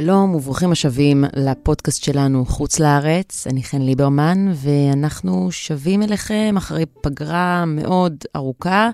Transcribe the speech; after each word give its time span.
שלום 0.00 0.34
וברוכים 0.34 0.72
השבים 0.72 1.24
לפודקאסט 1.36 2.04
שלנו 2.04 2.44
חוץ 2.46 2.80
לארץ, 2.80 3.46
אני 3.46 3.62
חן 3.62 3.82
ליברמן, 3.82 4.52
ואנחנו 4.54 5.48
שבים 5.50 6.02
אליכם 6.02 6.54
אחרי 6.56 6.86
פגרה 6.86 7.64
מאוד 7.66 8.16
ארוכה. 8.36 8.90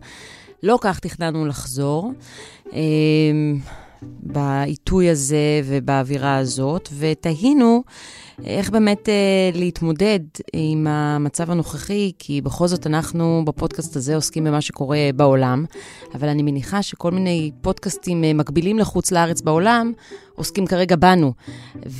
לא 0.63 0.79
כך 0.81 0.99
תכננו 0.99 1.47
לחזור. 1.47 2.13
בעיתוי 4.03 5.11
הזה 5.11 5.61
ובאווירה 5.65 6.37
הזאת, 6.37 6.89
ותהינו 6.99 7.83
איך 8.45 8.71
באמת 8.71 9.09
אה, 9.09 9.51
להתמודד 9.55 10.21
עם 10.53 10.87
המצב 10.87 11.51
הנוכחי, 11.51 12.13
כי 12.19 12.41
בכל 12.41 12.67
זאת 12.67 12.87
אנחנו 12.87 13.43
בפודקאסט 13.47 13.97
הזה 13.97 14.15
עוסקים 14.15 14.45
במה 14.45 14.61
שקורה 14.61 14.99
בעולם, 15.17 15.65
אבל 16.15 16.29
אני 16.29 16.43
מניחה 16.43 16.83
שכל 16.83 17.11
מיני 17.11 17.51
פודקאסטים 17.61 18.25
אה, 18.25 18.35
מקבילים 18.35 18.79
לחוץ 18.79 19.13
לארץ 19.13 19.41
בעולם 19.41 19.93
עוסקים 20.35 20.67
כרגע 20.67 20.97
בנו, 20.97 21.33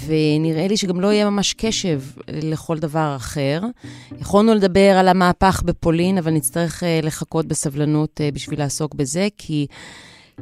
ונראה 0.07 0.69
לי 0.69 0.77
שגם 0.77 1.01
לא 1.01 1.13
יהיה 1.13 1.31
ממש 1.31 1.55
קשב 1.55 2.01
לכל 2.29 2.79
דבר 2.79 3.17
אחר. 3.17 3.61
יכולנו 4.21 4.55
לדבר 4.55 4.97
על 4.99 5.09
המהפך 5.09 5.63
בפולין, 5.65 6.19
אבל 6.19 6.31
נצטרך 6.31 6.83
אה, 6.83 7.01
לחכות 7.03 7.47
בסבלנות 7.47 8.21
אה, 8.21 8.29
בשביל 8.33 8.59
לעסוק 8.59 8.95
בזה, 8.95 9.29
כי... 9.39 9.67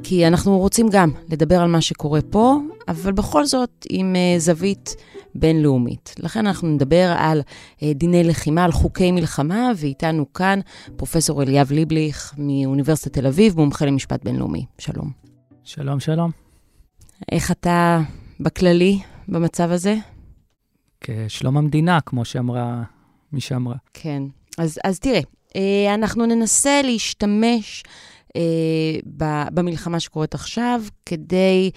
כי 0.03 0.27
אנחנו 0.27 0.59
רוצים 0.59 0.89
גם 0.93 1.11
לדבר 1.29 1.61
על 1.61 1.69
מה 1.69 1.81
שקורה 1.81 2.21
פה, 2.31 2.57
אבל 2.89 3.13
בכל 3.13 3.45
זאת 3.45 3.87
עם 3.91 4.15
uh, 4.15 4.41
זווית 4.41 4.97
בינלאומית. 5.35 6.15
לכן 6.19 6.47
אנחנו 6.47 6.69
נדבר 6.69 7.15
על 7.19 7.41
uh, 7.41 7.83
דיני 7.95 8.25
לחימה, 8.25 8.65
על 8.65 8.73
חוקי 8.73 9.13
מלחמה, 9.13 9.71
ואיתנו 9.77 10.33
כאן 10.33 10.61
פרופסור 10.97 11.43
אליאב 11.43 11.73
ליבליך 11.73 12.35
מאוניברסיטת 12.39 13.13
תל 13.13 13.27
אביב, 13.27 13.57
מומחה 13.57 13.87
למשפט 13.87 14.25
בינלאומי. 14.25 14.65
שלום. 14.79 15.11
שלום, 15.65 16.01
שלום. 16.01 16.31
איך 17.33 17.51
אתה 17.51 18.01
בכללי 18.41 18.99
במצב 19.29 19.71
הזה? 19.71 19.97
כשלום 21.01 21.57
המדינה, 21.57 22.01
כמו 22.01 22.25
שאמרה 22.25 22.83
מי 23.33 23.41
שאמרה. 23.41 23.77
כן. 23.95 24.23
אז, 24.59 24.79
אז 24.85 24.99
תראה, 24.99 25.21
uh, 25.21 25.55
אנחנו 25.95 26.27
ננסה 26.27 26.83
להשתמש 26.83 27.83
אה, 27.87 27.91
במלחמה 29.55 30.01
שקורית 30.01 30.35
עכשיו, 30.35 30.83
כדי 31.07 31.71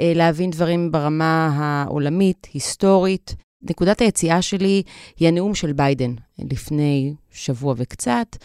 אה, 0.00 0.12
להבין 0.14 0.50
דברים 0.50 0.92
ברמה 0.92 1.50
העולמית, 1.56 2.46
היסטורית. 2.54 3.34
נקודת 3.62 4.00
היציאה 4.00 4.42
שלי 4.42 4.82
היא 5.18 5.28
הנאום 5.28 5.54
של 5.54 5.72
ביידן 5.72 6.14
לפני 6.38 7.14
שבוע 7.30 7.74
וקצת, 7.76 8.36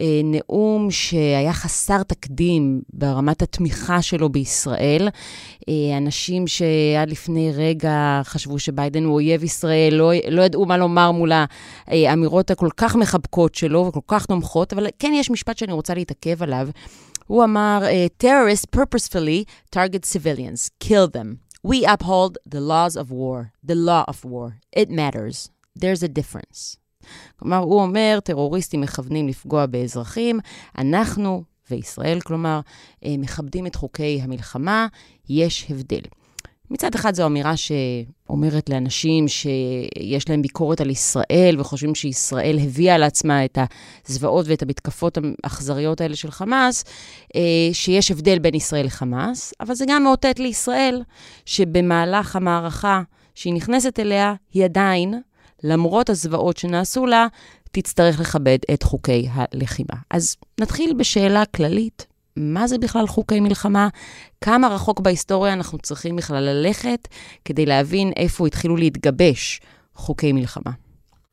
אה, 0.00 0.20
נאום 0.24 0.90
שהיה 0.90 1.52
חסר 1.52 2.02
תקדים 2.02 2.82
ברמת 2.92 3.42
התמיכה 3.42 4.02
שלו 4.02 4.28
בישראל. 4.28 5.08
אנשים 5.96 6.46
שעד 6.46 7.10
לפני 7.10 7.52
רגע 7.54 8.20
חשבו 8.24 8.58
שביידן 8.58 9.04
הוא 9.04 9.14
אויב 9.14 9.44
ישראל, 9.44 9.94
לא, 9.94 10.12
לא 10.28 10.42
ידעו 10.42 10.66
מה 10.66 10.76
לומר 10.76 11.10
מול 11.10 11.32
האמירות 11.86 12.50
הכל 12.50 12.68
כך 12.76 12.96
מחבקות 12.96 13.54
שלו 13.54 13.86
וכל 13.86 14.00
כך 14.06 14.26
תומכות, 14.26 14.72
אבל 14.72 14.86
כן 14.98 15.12
יש 15.14 15.30
משפט 15.30 15.58
שאני 15.58 15.72
רוצה 15.72 15.94
להתעכב 15.94 16.42
עליו. 16.42 16.68
הוא 17.32 17.44
אמר, 17.44 17.82
terrorists 18.22 18.66
purposefully 18.76 19.44
target 19.70 20.04
civilians, 20.04 20.70
kill 20.80 21.06
them. 21.08 21.38
We 21.66 21.86
uphold 21.86 22.36
the 22.46 22.60
laws 22.60 22.94
of 22.94 23.10
war, 23.10 23.52
the 23.64 23.74
law 23.74 24.04
of 24.06 24.22
war. 24.24 24.48
It 24.76 24.90
matters. 24.90 25.48
There's 25.74 26.02
a 26.02 26.08
difference. 26.08 26.76
כלומר, 27.36 27.56
הוא 27.56 27.82
אומר, 27.82 28.18
טרוריסטים 28.24 28.80
מכוונים 28.80 29.28
לפגוע 29.28 29.66
באזרחים, 29.66 30.40
אנחנו, 30.78 31.44
וישראל 31.70 32.20
כלומר, 32.20 32.60
מכבדים 33.04 33.66
את 33.66 33.74
חוקי 33.74 34.20
המלחמה, 34.22 34.86
יש 35.28 35.66
הבדל. 35.70 36.02
מצד 36.72 36.94
אחד 36.94 37.14
זו 37.14 37.26
אמירה 37.26 37.54
שאומרת 37.56 38.70
לאנשים 38.70 39.28
שיש 39.28 40.28
להם 40.28 40.42
ביקורת 40.42 40.80
על 40.80 40.90
ישראל 40.90 41.56
וחושבים 41.58 41.94
שישראל 41.94 42.58
הביאה 42.58 42.94
על 42.94 43.02
עצמה 43.02 43.44
את 43.44 43.58
הזוועות 44.08 44.46
ואת 44.48 44.62
המתקפות 44.62 45.18
האכזריות 45.44 46.00
האלה 46.00 46.16
של 46.16 46.30
חמאס, 46.30 46.84
אה, 47.36 47.40
שיש 47.72 48.10
הבדל 48.10 48.38
בין 48.38 48.54
ישראל 48.54 48.86
לחמאס, 48.86 49.54
אבל 49.60 49.74
זה 49.74 49.84
גם 49.88 50.04
מאותת 50.04 50.38
לישראל 50.38 51.02
שבמהלך 51.46 52.36
המערכה 52.36 53.02
שהיא 53.34 53.54
נכנסת 53.54 54.00
אליה, 54.00 54.34
היא 54.52 54.64
עדיין, 54.64 55.20
למרות 55.64 56.10
הזוועות 56.10 56.56
שנעשו 56.56 57.06
לה, 57.06 57.26
תצטרך 57.72 58.20
לכבד 58.20 58.58
את 58.74 58.82
חוקי 58.82 59.28
הלחימה. 59.32 59.94
אז 60.10 60.36
נתחיל 60.60 60.94
בשאלה 60.98 61.44
כללית. 61.56 62.11
מה 62.36 62.66
זה 62.66 62.78
בכלל 62.78 63.06
חוקי 63.06 63.40
מלחמה, 63.40 63.88
כמה 64.40 64.68
רחוק 64.68 65.00
בהיסטוריה 65.00 65.52
אנחנו 65.52 65.78
צריכים 65.78 66.16
בכלל 66.16 66.42
ללכת 66.42 67.08
כדי 67.44 67.66
להבין 67.66 68.12
איפה 68.16 68.46
התחילו 68.46 68.76
להתגבש 68.76 69.60
חוקי 69.94 70.32
מלחמה. 70.32 70.70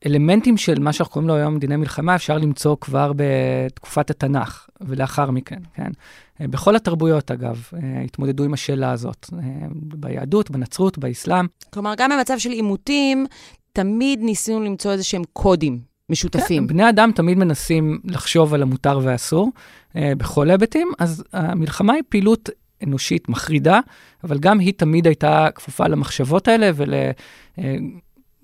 אלמנטים 0.05 0.57
של 0.57 0.79
מה 0.79 0.93
שאנחנו 0.93 1.13
קוראים 1.13 1.27
לו 1.27 1.35
היום 1.35 1.59
דיני 1.59 1.75
מלחמה 1.75 2.15
אפשר 2.15 2.37
למצוא 2.37 2.75
כבר 2.81 3.11
בתקופת 3.15 4.09
התנ"ך 4.09 4.67
ולאחר 4.81 5.31
מכן, 5.31 5.59
כן? 5.73 5.91
בכל 6.39 6.75
התרבויות, 6.75 7.31
אגב, 7.31 7.63
התמודדו 8.05 8.43
עם 8.43 8.53
השאלה 8.53 8.91
הזאת, 8.91 9.29
ביהדות, 9.71 10.51
בנצרות, 10.51 10.97
באסלאם. 10.97 11.45
כלומר, 11.73 11.93
גם 11.97 12.09
במצב 12.09 12.37
של 12.37 12.51
עימותים, 12.51 13.25
תמיד 13.73 14.19
ניסינו 14.21 14.63
למצוא 14.63 14.91
איזה 14.91 15.03
שהם 15.03 15.21
קודים 15.33 15.88
משותפים. 16.09 16.63
כן, 16.63 16.73
בני 16.73 16.89
אדם 16.89 17.11
תמיד 17.15 17.37
מנסים 17.37 17.99
לחשוב 18.03 18.53
על 18.53 18.61
המותר 18.61 18.99
והאסור 19.03 19.51
אה, 19.95 20.13
בכל 20.17 20.49
היבטים, 20.49 20.91
אז 20.99 21.23
המלחמה 21.33 21.93
היא 21.93 22.03
פעילות 22.09 22.49
אנושית 22.83 23.29
מחרידה, 23.29 23.79
אבל 24.23 24.39
גם 24.39 24.59
היא 24.59 24.73
תמיד 24.77 25.07
הייתה 25.07 25.47
כפופה 25.55 25.87
למחשבות 25.87 26.47
האלה 26.47 26.71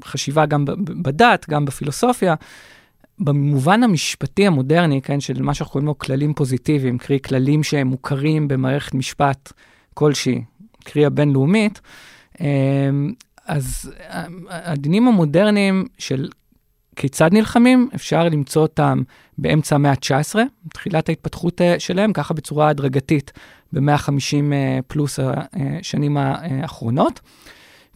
ולחשיבה 0.01 0.45
גם 0.45 0.65
בדת, 1.01 1.45
גם 1.49 1.65
בפילוסופיה. 1.65 2.35
במובן 3.19 3.83
המשפטי 3.83 4.47
המודרני, 4.47 5.01
כן, 5.01 5.19
של 5.19 5.41
מה 5.41 5.53
שאנחנו 5.53 5.71
קוראים 5.71 5.87
לו 5.87 5.97
כללים 5.97 6.33
פוזיטיביים, 6.33 6.97
קרי 6.97 7.19
כללים 7.19 7.63
שהם 7.63 7.87
מוכרים 7.87 8.47
במערכת 8.47 8.93
משפט 8.93 9.53
כלשהי, 9.93 10.41
קרי 10.83 11.05
הבינלאומית, 11.05 11.81
אה, 12.41 12.89
אז 13.45 13.93
הדינים 14.49 15.07
המודרניים 15.07 15.85
של 15.97 16.29
כיצד 16.95 17.33
נלחמים? 17.33 17.89
אפשר 17.95 18.23
למצוא 18.23 18.61
אותם 18.61 19.01
באמצע 19.37 19.75
המאה 19.75 19.91
ה-19, 19.91 20.35
תחילת 20.73 21.09
ההתפתחות 21.09 21.61
אה, 21.61 21.79
שלהם, 21.79 22.13
ככה 22.13 22.33
בצורה 22.33 22.69
הדרגתית 22.69 23.31
ב-150 23.73 24.53
אה, 24.53 24.79
פלוס 24.87 25.19
השנים 25.19 26.17
האחרונות. 26.17 27.19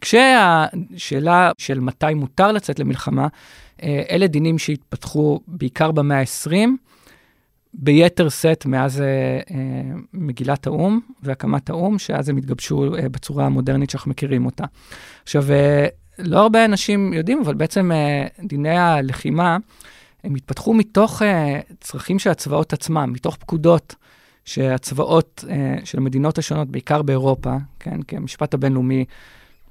כשהשאלה 0.01 1.51
של 1.57 1.79
מתי 1.79 2.13
מותר 2.13 2.51
לצאת 2.51 2.79
למלחמה, 2.79 3.27
אה, 3.83 4.01
אלה 4.09 4.27
דינים 4.27 4.57
שהתפתחו 4.57 5.39
בעיקר 5.47 5.91
במאה 5.91 6.19
ה-20, 6.19 6.67
ביתר 7.73 8.29
שאת 8.29 8.65
מאז 8.65 9.03
מגילת 10.13 10.67
האו"ם 10.67 10.99
והקמת 11.23 11.69
האו"ם, 11.69 11.99
שאז 11.99 12.29
הם 12.29 12.37
התגבשו 12.37 12.85
בצורה 13.11 13.45
המודרנית 13.45 13.89
שאנחנו 13.89 14.11
מכירים 14.11 14.45
אותה. 14.45 14.63
עכשיו, 15.23 15.43
לא 16.23 16.39
הרבה 16.39 16.65
אנשים 16.65 17.13
יודעים, 17.13 17.41
אבל 17.41 17.53
בעצם 17.53 17.91
uh, 17.91 18.45
דיני 18.45 18.77
הלחימה, 18.77 19.57
הם 20.23 20.35
התפתחו 20.35 20.73
מתוך 20.73 21.21
uh, 21.21 21.25
צרכים 21.79 22.19
של 22.19 22.29
הצבאות 22.29 22.73
עצמם, 22.73 23.09
מתוך 23.13 23.35
פקודות 23.35 23.95
שהצבאות 24.45 25.43
uh, 25.47 25.85
של 25.85 25.97
המדינות 25.97 26.37
השונות, 26.37 26.67
בעיקר 26.67 27.01
באירופה, 27.01 27.55
כן, 27.79 28.01
כי 28.01 28.17
המשפט 28.17 28.53
הבינלאומי 28.53 29.05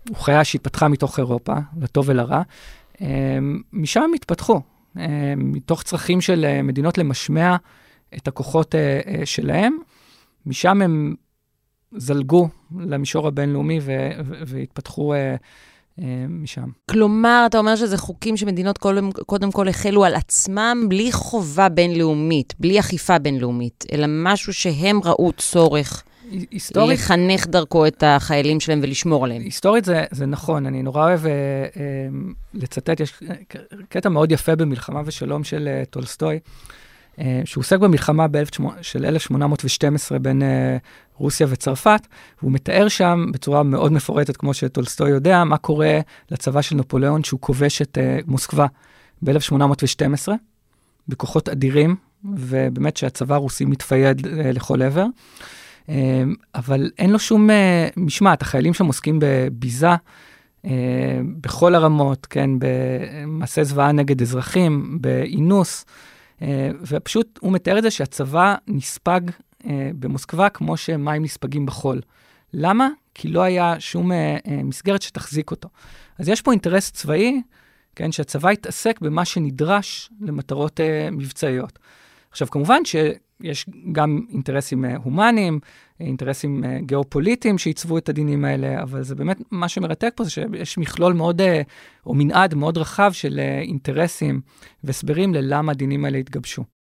הוא 0.08 0.16
חיה 0.16 0.44
שהתפתחה 0.44 0.88
מתוך 0.88 1.18
אירופה, 1.18 1.54
לטוב 1.80 2.08
ולרע, 2.08 2.42
משם 3.72 4.02
הם 4.02 4.14
התפתחו, 4.14 4.60
מתוך 5.36 5.82
צרכים 5.82 6.20
של 6.20 6.60
מדינות 6.62 6.98
למשמע 6.98 7.56
את 8.16 8.28
הכוחות 8.28 8.74
שלהם, 9.24 9.78
משם 10.46 10.82
הם 10.82 11.14
זלגו 11.96 12.48
למישור 12.78 13.26
הבינלאומי 13.28 13.80
והתפתחו... 14.46 15.14
אה, 16.02 16.26
משם. 16.28 16.68
כלומר, 16.90 17.44
אתה 17.46 17.58
אומר 17.58 17.76
שזה 17.76 17.98
חוקים 17.98 18.36
שמדינות 18.36 18.78
קודם, 18.78 19.12
קודם 19.12 19.52
כל 19.52 19.68
החלו 19.68 20.04
על 20.04 20.14
עצמם 20.14 20.86
בלי 20.88 21.12
חובה 21.12 21.68
בינלאומית, 21.68 22.54
בלי 22.60 22.80
אכיפה 22.80 23.18
בינלאומית, 23.18 23.84
אלא 23.92 24.06
משהו 24.08 24.52
שהם 24.52 25.00
ראו 25.04 25.32
צורך. 25.32 26.02
היסטורית... 26.50 26.98
לחנך 26.98 27.46
דרכו 27.46 27.86
את 27.86 28.02
החיילים 28.06 28.60
שלהם 28.60 28.80
ולשמור 28.82 29.24
עליהם. 29.24 29.42
היסטורית 29.42 29.84
זה, 29.84 30.04
זה 30.10 30.26
נכון, 30.26 30.66
אני 30.66 30.82
נורא 30.82 31.04
אוהב 31.04 31.20
uh, 31.24 31.26
uh, 31.26 31.78
לצטט, 32.54 33.00
יש 33.00 33.20
קטע 33.88 34.08
מאוד 34.08 34.32
יפה 34.32 34.56
במלחמה 34.56 35.02
ושלום 35.04 35.44
של 35.44 35.68
uh, 35.82 35.90
טולסטוי, 35.90 36.38
שהוא 37.44 37.62
עוסק 37.62 37.78
במלחמה 37.78 38.26
של 38.82 39.04
1812 39.04 40.18
בין 40.18 40.42
uh, 40.42 40.44
רוסיה 41.16 41.46
וצרפת, 41.50 42.06
והוא 42.40 42.52
מתאר 42.52 42.88
שם 42.88 43.26
בצורה 43.32 43.62
מאוד 43.62 43.92
מפורטת, 43.92 44.36
כמו 44.36 44.54
שטולסטוי 44.54 45.10
יודע, 45.10 45.44
מה 45.44 45.56
קורה 45.56 46.00
לצבא 46.30 46.62
של 46.62 46.76
נפוליאון 46.76 47.24
שהוא 47.24 47.40
כובש 47.40 47.82
את 47.82 47.98
uh, 47.98 48.24
מוסקבה 48.26 48.66
ב-1812, 49.22 50.28
בכוחות 51.08 51.48
אדירים, 51.48 51.96
ובאמת 52.34 52.96
שהצבא 52.96 53.34
הרוסי 53.34 53.64
מתפייד 53.64 54.26
לכל 54.26 54.82
עבר. 54.82 55.06
אבל 56.54 56.90
אין 56.98 57.10
לו 57.10 57.18
שום 57.18 57.50
משמעת, 57.96 58.42
החיילים 58.42 58.74
שם 58.74 58.86
עוסקים 58.86 59.18
בביזה. 59.22 59.90
בכל 61.40 61.74
הרמות, 61.74 62.26
כן, 62.26 62.50
במעשי 62.58 63.64
זוועה 63.64 63.92
נגד 63.92 64.22
אזרחים, 64.22 64.98
באינוס, 65.00 65.84
ופשוט 66.80 67.38
הוא 67.42 67.52
מתאר 67.52 67.78
את 67.78 67.82
זה 67.82 67.90
שהצבא 67.90 68.54
נספג 68.66 69.20
במוסקבה 69.98 70.48
כמו 70.48 70.76
שמים 70.76 71.22
נספגים 71.22 71.66
בחול. 71.66 72.00
למה? 72.52 72.88
כי 73.14 73.28
לא 73.28 73.42
היה 73.42 73.80
שום 73.80 74.10
מסגרת 74.64 75.02
שתחזיק 75.02 75.50
אותו. 75.50 75.68
אז 76.18 76.28
יש 76.28 76.42
פה 76.42 76.50
אינטרס 76.52 76.90
צבאי, 76.90 77.42
כן, 77.96 78.12
שהצבא 78.12 78.52
יתעסק 78.52 79.00
במה 79.00 79.24
שנדרש 79.24 80.10
למטרות 80.20 80.80
מבצעיות. 81.12 81.78
עכשיו, 82.30 82.50
כמובן 82.50 82.84
שיש 82.84 83.66
גם 83.92 84.20
אינטרסים 84.32 84.84
הומניים, 84.84 85.60
אינטרסים 86.00 86.64
uh, 86.64 86.66
גיאופוליטיים 86.80 87.58
שעיצבו 87.58 87.98
את 87.98 88.08
הדינים 88.08 88.44
האלה, 88.44 88.82
אבל 88.82 89.02
זה 89.02 89.14
באמת, 89.14 89.38
מה 89.50 89.68
שמרתק 89.68 90.12
פה 90.16 90.24
זה 90.24 90.30
שיש 90.30 90.78
מכלול 90.78 91.12
מאוד, 91.12 91.40
uh, 91.40 91.44
או 92.06 92.14
מנעד 92.14 92.54
מאוד 92.54 92.78
רחב 92.78 93.10
של 93.12 93.40
uh, 93.40 93.62
אינטרסים 93.62 94.40
והסברים 94.84 95.34
ללמה 95.34 95.72
הדינים 95.72 96.04
האלה 96.04 96.18
התגבשו. 96.18 96.77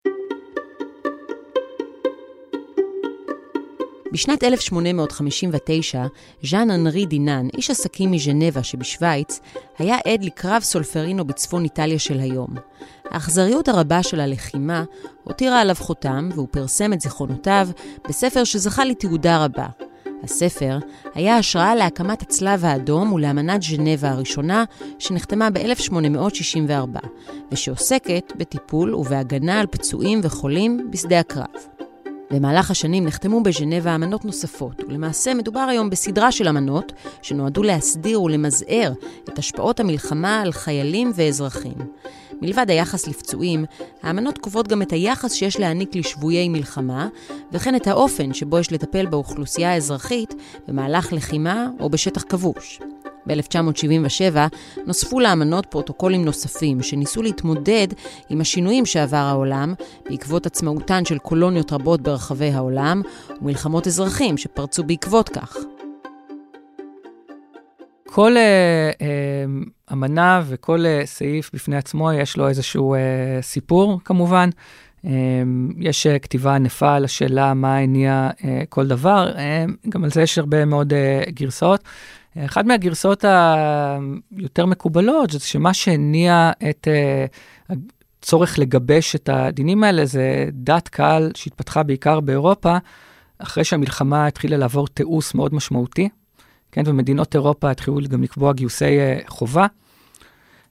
בשנת 4.15 4.45
1859, 4.45 6.07
ז'אן 6.43 6.71
אנרי 6.71 7.07
דינן, 7.07 7.49
איש 7.57 7.71
עסקים 7.71 8.11
מז'נבה 8.11 8.63
שבשוויץ, 8.63 9.41
היה 9.79 9.97
עד 10.07 10.25
לקרב 10.25 10.63
סולפרינו 10.63 11.25
בצפון 11.25 11.65
איטליה 11.65 11.99
של 11.99 12.21
היום. 12.21 12.49
האכזריות 13.11 13.69
הרבה 13.69 14.03
של 14.03 14.21
הלחימה 14.21 14.85
הותירה 15.25 15.61
עליו 15.61 15.75
חותם, 15.79 16.29
והוא 16.35 16.49
פרסם 16.51 16.93
את 16.93 17.01
זיכרונותיו 17.01 17.69
בספר 18.09 18.45
שזכה 18.45 18.85
לתעודה 18.85 19.45
רבה. 19.45 19.67
הספר 20.23 20.79
היה 21.15 21.37
השראה 21.37 21.75
להקמת 21.75 22.23
הצלב 22.23 22.65
האדום 22.65 23.13
ולאמנת 23.13 23.63
ז'נבה 23.63 24.11
הראשונה, 24.11 24.65
שנחתמה 24.99 25.51
ב-1864, 25.51 27.07
ושעוסקת 27.53 28.33
בטיפול 28.37 28.95
ובהגנה 28.95 29.61
על 29.61 29.67
פצועים 29.67 30.21
וחולים 30.23 30.91
בשדה 30.91 31.21
הקרב. 31.21 31.74
במהלך 32.31 32.71
השנים 32.71 33.05
נחתמו 33.05 33.43
בז'נבה 33.43 33.95
אמנות 33.95 34.25
נוספות, 34.25 34.83
ולמעשה 34.89 35.35
מדובר 35.35 35.61
היום 35.61 35.91
בסדרה 35.91 36.33
של 36.33 36.49
אמנות 36.49 36.93
שנועדו 37.23 37.63
להסדיר 37.63 38.23
ולמזער 38.23 38.93
את 39.29 39.39
השפעות 39.39 39.81
המלחמה 39.81 40.41
על 40.41 40.53
חיילים 40.53 41.13
ואזרחים. 41.15 41.75
מלבד 42.43 42.71
היחס 42.71 43.07
לפצועים, 43.07 43.65
האמנות 44.03 44.39
קובעות 44.39 44.69
גם 44.69 44.83
את 44.83 44.93
היחס 44.93 45.33
שיש 45.33 45.61
להעניק 45.61 45.97
לשבויי 45.97 46.49
מלחמה, 46.49 47.09
וכן 47.53 47.75
את 47.75 47.87
האופן 47.87 48.35
שבו 48.35 48.59
יש 48.59 48.73
לטפל 48.73 49.07
באוכלוסייה 49.07 49.73
האזרחית 49.73 50.35
במהלך 50.69 51.13
לחימה 51.13 51.69
או 51.81 51.91
בשטח 51.91 52.23
כבוש. 52.29 52.81
ב-1977 53.27 54.37
נוספו 54.87 55.21
לאמנות 55.21 55.67
פרוטוקולים 55.67 56.25
נוספים 56.25 56.83
שניסו 56.83 57.23
להתמודד 57.23 57.89
עם 58.31 58.41
השינויים 58.41 58.87
שעבר 58.87 59.17
העולם 59.17 59.75
בעקבות 60.11 60.47
עצמאותן 60.47 61.05
של 61.05 61.19
קולוניות 61.19 61.73
רבות 61.73 62.01
ברחבי 62.01 62.51
העולם 62.51 63.03
ומלחמות 63.41 63.87
אזרחים 63.87 64.37
שפרצו 64.37 64.85
בעקבות 64.85 65.29
כך. 65.29 65.57
כל 68.15 68.37
uh, 68.37 68.99
uh, 68.99 69.93
אמנה 69.93 70.43
וכל 70.47 70.85
uh, 70.85 71.07
סעיף 71.07 71.51
בפני 71.55 71.77
עצמו 71.77 72.13
יש 72.13 72.37
לו 72.37 72.49
איזשהו 72.49 72.95
uh, 72.95 72.99
סיפור 73.43 74.01
כמובן. 74.05 74.49
Uh, 75.05 75.07
יש 75.79 76.07
uh, 76.07 76.19
כתיבה 76.19 76.55
ענפה 76.55 76.95
על 76.95 77.05
השאלה 77.05 77.55
מה 77.55 77.77
הניע 77.77 78.31
uh, 78.39 78.45
כל 78.69 78.87
דבר, 78.87 79.33
uh, 79.35 79.89
גם 79.89 80.05
על 80.05 80.11
זה 80.11 80.23
יש 80.23 80.39
הרבה 80.39 80.65
מאוד 80.65 80.93
uh, 80.93 81.31
גרסאות. 81.31 81.85
אחת 82.39 82.65
מהגרסאות 82.65 83.25
היותר 84.39 84.67
מקובלות 84.67 85.31
זה 85.31 85.41
שמה 85.41 85.75
שהניע 85.75 86.51
את 86.71 86.89
uh, 87.71 87.77
הצורך 88.23 88.59
לגבש 88.59 89.15
את 89.15 89.29
הדינים 89.33 89.85
האלה 89.85 90.07
זה 90.07 90.49
דת 90.53 90.89
קהל 90.89 91.31
שהתפתחה 91.35 91.83
בעיקר 91.83 92.21
באירופה, 92.21 92.77
אחרי 93.39 93.65
שהמלחמה 93.65 94.27
התחילה 94.27 94.57
לעבור 94.57 94.89
תיעוש 94.89 95.35
מאוד 95.35 95.55
משמעותי, 95.55 96.09
כן, 96.73 96.83
ומדינות 96.87 97.35
אירופה 97.35 97.71
התחילו 97.71 97.99
גם 98.09 98.23
לקבוע 98.23 98.53
גיוסי 98.53 98.99
uh, 98.99 99.31
חובה. 99.31 99.67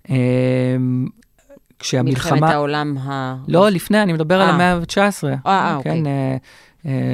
Uh, 0.07 0.11
כשהמלחמה... 1.79 2.35
מלחמת 2.35 2.49
העולם 2.49 2.97
ה... 2.97 3.35
לא, 3.47 3.69
לפני, 3.69 4.01
אני 4.01 4.13
מדבר 4.13 4.39
아. 4.39 4.43
על 4.43 4.49
המאה 4.49 4.73
ה-19. 4.73 5.47
אה, 5.47 5.75
אוקיי. 5.75 5.91
כן, 5.91 6.07
אה, 6.07 6.37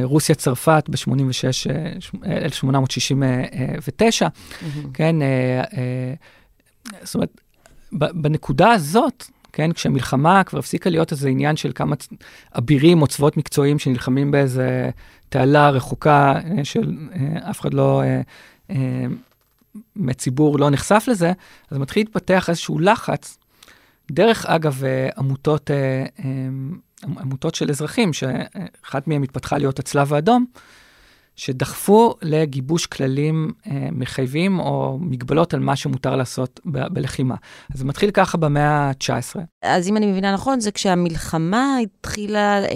רוסיה 0.03 0.35
צרפת 0.35 0.83
ב-86, 0.89 1.71
1869, 2.25 4.27
כן, 4.93 5.21
אה, 5.21 5.63
אה, 5.77 6.13
זאת 7.03 7.15
אומרת, 7.15 7.41
בנקודה 7.91 8.71
הזאת, 8.71 9.25
כן, 9.53 9.71
כשהמלחמה 9.71 10.43
כבר 10.43 10.59
הפסיקה 10.59 10.89
להיות 10.89 11.11
איזה 11.11 11.29
עניין 11.29 11.55
של 11.55 11.71
כמה 11.75 11.95
אבירים 12.57 13.01
או 13.01 13.07
צבאות 13.07 13.37
מקצועיים 13.37 13.79
שנלחמים 13.79 14.31
באיזה 14.31 14.89
תעלה 15.29 15.69
רחוקה 15.69 16.39
של 16.63 16.97
אף 17.49 17.61
אחד 17.61 17.73
לא, 17.73 18.01
מציבור 19.95 20.59
לא 20.59 20.69
נחשף 20.69 21.05
לזה, 21.07 21.31
אז 21.71 21.77
מתחיל 21.77 22.03
להתפתח 22.03 22.49
איזשהו 22.49 22.79
לחץ, 22.79 23.37
דרך 24.11 24.45
אגב 24.45 24.83
עמותות 25.17 25.71
עמותות 27.03 27.55
של 27.55 27.69
אזרחים, 27.69 28.13
שאחת 28.13 29.07
מהן 29.07 29.23
התפתחה 29.23 29.57
להיות 29.57 29.79
הצלב 29.79 30.13
האדום, 30.13 30.45
שדחפו 31.39 32.15
לגיבוש 32.21 32.85
כללים 32.85 33.51
אה, 33.67 33.87
מחייבים 33.91 34.59
או 34.59 34.97
מגבלות 35.01 35.53
על 35.53 35.59
מה 35.59 35.75
שמותר 35.75 36.15
לעשות 36.15 36.59
ב- 36.65 36.87
בלחימה. 36.93 37.35
אז 37.73 37.79
זה 37.79 37.85
מתחיל 37.85 38.11
ככה 38.11 38.37
במאה 38.37 38.69
ה-19. 38.69 39.39
אז 39.63 39.87
אם 39.87 39.97
אני 39.97 40.05
מבינה 40.05 40.33
נכון, 40.33 40.59
זה 40.59 40.71
כשהמלחמה 40.71 41.77
התחילה 41.77 42.63
אה, 42.63 42.67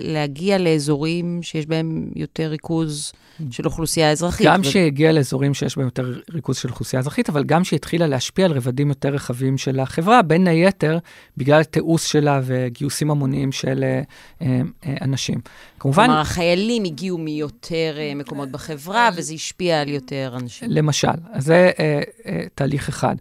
להגיע 0.00 0.58
לאזורים 0.58 1.42
שיש 1.42 1.66
בהם 1.66 2.10
יותר 2.16 2.48
ריכוז 2.48 3.12
של 3.50 3.66
אוכלוסייה 3.66 4.10
אזרחית. 4.10 4.46
גם 4.46 4.64
שהגיעה 4.64 5.12
ו... 5.12 5.16
לאזורים 5.16 5.54
שיש 5.54 5.76
בהם 5.76 5.86
יותר 5.86 6.20
ריכוז 6.34 6.56
של 6.56 6.68
אוכלוסייה 6.68 7.00
אזרחית, 7.00 7.28
אבל 7.28 7.44
גם 7.44 7.64
שהתחילה 7.64 8.06
להשפיע 8.06 8.44
על 8.46 8.52
רבדים 8.52 8.88
יותר 8.88 9.08
רחבים 9.08 9.58
של 9.58 9.80
החברה, 9.80 10.22
בין 10.22 10.46
היתר 10.46 10.98
בגלל 11.36 11.62
תיעוש 11.62 12.12
שלה 12.12 12.40
וגיוסים 12.44 13.10
המוניים 13.10 13.52
של 13.52 13.84
אה, 13.84 14.02
אה, 14.42 14.60
אנשים. 15.00 15.40
כמובן... 15.78 16.06
כלומר, 16.06 16.20
החיילים 16.20 16.84
הגיעו 16.84 17.18
מיותר 17.18 17.94
אה, 17.98 18.12
מקומות 18.14 18.50
בחברה, 18.50 19.08
וזה 19.16 19.34
השפיע 19.34 19.80
על 19.80 19.88
יותר 19.88 20.36
אנשים. 20.40 20.70
למשל, 20.70 21.08
אז 21.32 21.44
זה 21.44 21.70
אה, 21.78 22.00
אה, 22.26 22.42
תהליך 22.54 22.88
אחד. 22.88 23.16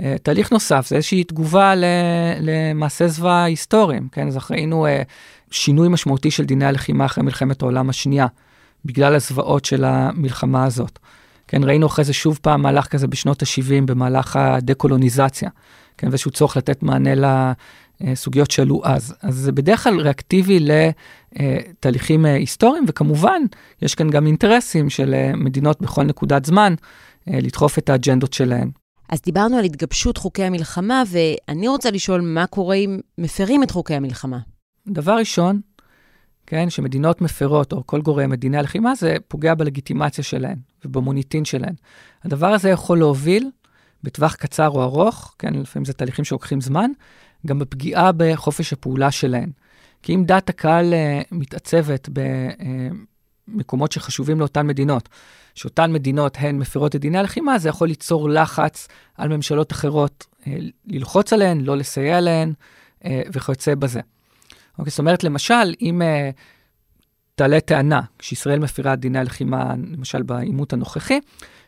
אה, 0.00 0.16
תהליך 0.22 0.52
נוסף 0.52 0.86
זה 0.88 0.96
איזושהי 0.96 1.24
תגובה 1.24 1.74
למעשי 2.40 3.08
זוועה 3.08 3.44
היסטוריים, 3.44 4.08
כן? 4.12 4.26
אז 4.26 4.38
ראינו 4.50 4.86
אה, 4.86 5.02
שינוי 5.50 5.88
משמעותי 5.88 6.30
של 6.30 6.44
דיני 6.44 6.64
הלחימה 6.64 7.06
אחרי 7.06 7.24
מלחמת 7.24 7.62
העולם 7.62 7.90
השנייה. 7.90 8.26
בגלל 8.84 9.14
הזוועות 9.14 9.64
של 9.64 9.84
המלחמה 9.84 10.64
הזאת. 10.64 10.98
כן, 11.48 11.64
ראינו 11.64 11.86
אחרי 11.86 12.04
זה 12.04 12.12
שוב 12.12 12.38
פעם 12.42 12.62
מהלך 12.62 12.86
כזה 12.86 13.06
בשנות 13.06 13.42
ה-70 13.42 13.84
במהלך 13.86 14.36
הדקולוניזציה, 14.36 15.50
כן, 15.98 16.08
ואיזשהו 16.08 16.30
צורך 16.30 16.56
לתת 16.56 16.82
מענה 16.82 17.10
לסוגיות 18.00 18.50
שעלו 18.50 18.80
אז. 18.84 19.14
אז 19.22 19.34
זה 19.34 19.52
בדרך 19.52 19.84
כלל 19.84 20.00
ריאקטיבי 20.00 20.58
לתהליכים 20.60 22.24
היסטוריים, 22.24 22.84
וכמובן, 22.88 23.42
יש 23.82 23.94
כאן 23.94 24.10
גם 24.10 24.26
אינטרסים 24.26 24.90
של 24.90 25.14
מדינות 25.34 25.80
בכל 25.80 26.04
נקודת 26.04 26.44
זמן 26.44 26.74
לדחוף 27.26 27.78
את 27.78 27.88
האג'נדות 27.90 28.32
שלהן. 28.32 28.70
אז 29.08 29.20
דיברנו 29.22 29.56
על 29.56 29.64
התגבשות 29.64 30.16
חוקי 30.16 30.44
המלחמה, 30.44 31.02
ואני 31.06 31.68
רוצה 31.68 31.90
לשאול 31.90 32.20
מה 32.20 32.46
קורה 32.46 32.76
אם 32.76 33.00
מפרים 33.18 33.62
את 33.62 33.70
חוקי 33.70 33.94
המלחמה. 33.94 34.38
דבר 34.88 35.16
ראשון, 35.16 35.60
כן, 36.50 36.70
שמדינות 36.70 37.20
מפרות, 37.20 37.72
או 37.72 37.86
כל 37.86 38.00
גורם 38.00 38.30
מדיני 38.30 38.58
הלחימה, 38.58 38.94
זה 38.94 39.16
פוגע 39.28 39.54
בלגיטימציה 39.54 40.24
שלהן 40.24 40.58
ובמוניטין 40.84 41.44
שלהן. 41.44 41.74
הדבר 42.24 42.46
הזה 42.46 42.70
יכול 42.70 42.98
להוביל, 42.98 43.50
בטווח 44.02 44.34
קצר 44.34 44.68
או 44.68 44.82
ארוך, 44.82 45.34
כן, 45.38 45.54
לפעמים 45.54 45.84
זה 45.84 45.92
תהליכים 45.92 46.24
שלוקחים 46.24 46.60
זמן, 46.60 46.90
גם 47.46 47.58
בפגיעה 47.58 48.10
בחופש 48.16 48.72
הפעולה 48.72 49.10
שלהן. 49.10 49.50
כי 50.02 50.14
אם 50.14 50.24
דעת 50.24 50.48
הקהל 50.48 50.92
uh, 50.92 51.26
מתעצבת 51.32 52.08
במקומות 53.48 53.90
uh, 53.90 53.94
שחשובים 53.94 54.40
לאותן 54.40 54.66
מדינות, 54.66 55.08
שאותן 55.54 55.92
מדינות 55.92 56.36
הן 56.40 56.58
מפרות 56.58 56.96
את 56.96 57.00
דיני 57.00 57.18
הלחימה, 57.18 57.58
זה 57.58 57.68
יכול 57.68 57.88
ליצור 57.88 58.30
לחץ 58.30 58.88
על 59.16 59.28
ממשלות 59.28 59.72
אחרות 59.72 60.26
uh, 60.40 60.46
ללחוץ 60.86 61.32
עליהן, 61.32 61.60
לא 61.60 61.76
לסייע 61.76 62.20
להן 62.20 62.52
uh, 63.02 63.06
וכיוצא 63.32 63.74
בזה. 63.74 64.00
אוקיי, 64.80 64.90
זאת 64.90 64.98
אומרת, 64.98 65.24
למשל, 65.24 65.74
אם 65.80 66.02
uh, 66.02 66.36
תעלה 67.34 67.60
טענה, 67.60 68.00
כשישראל 68.18 68.58
מפירה 68.58 68.96
דיני 68.96 69.18
הלחימה, 69.18 69.74
למשל 69.92 70.22
בעימות 70.22 70.72
הנוכחי, 70.72 71.20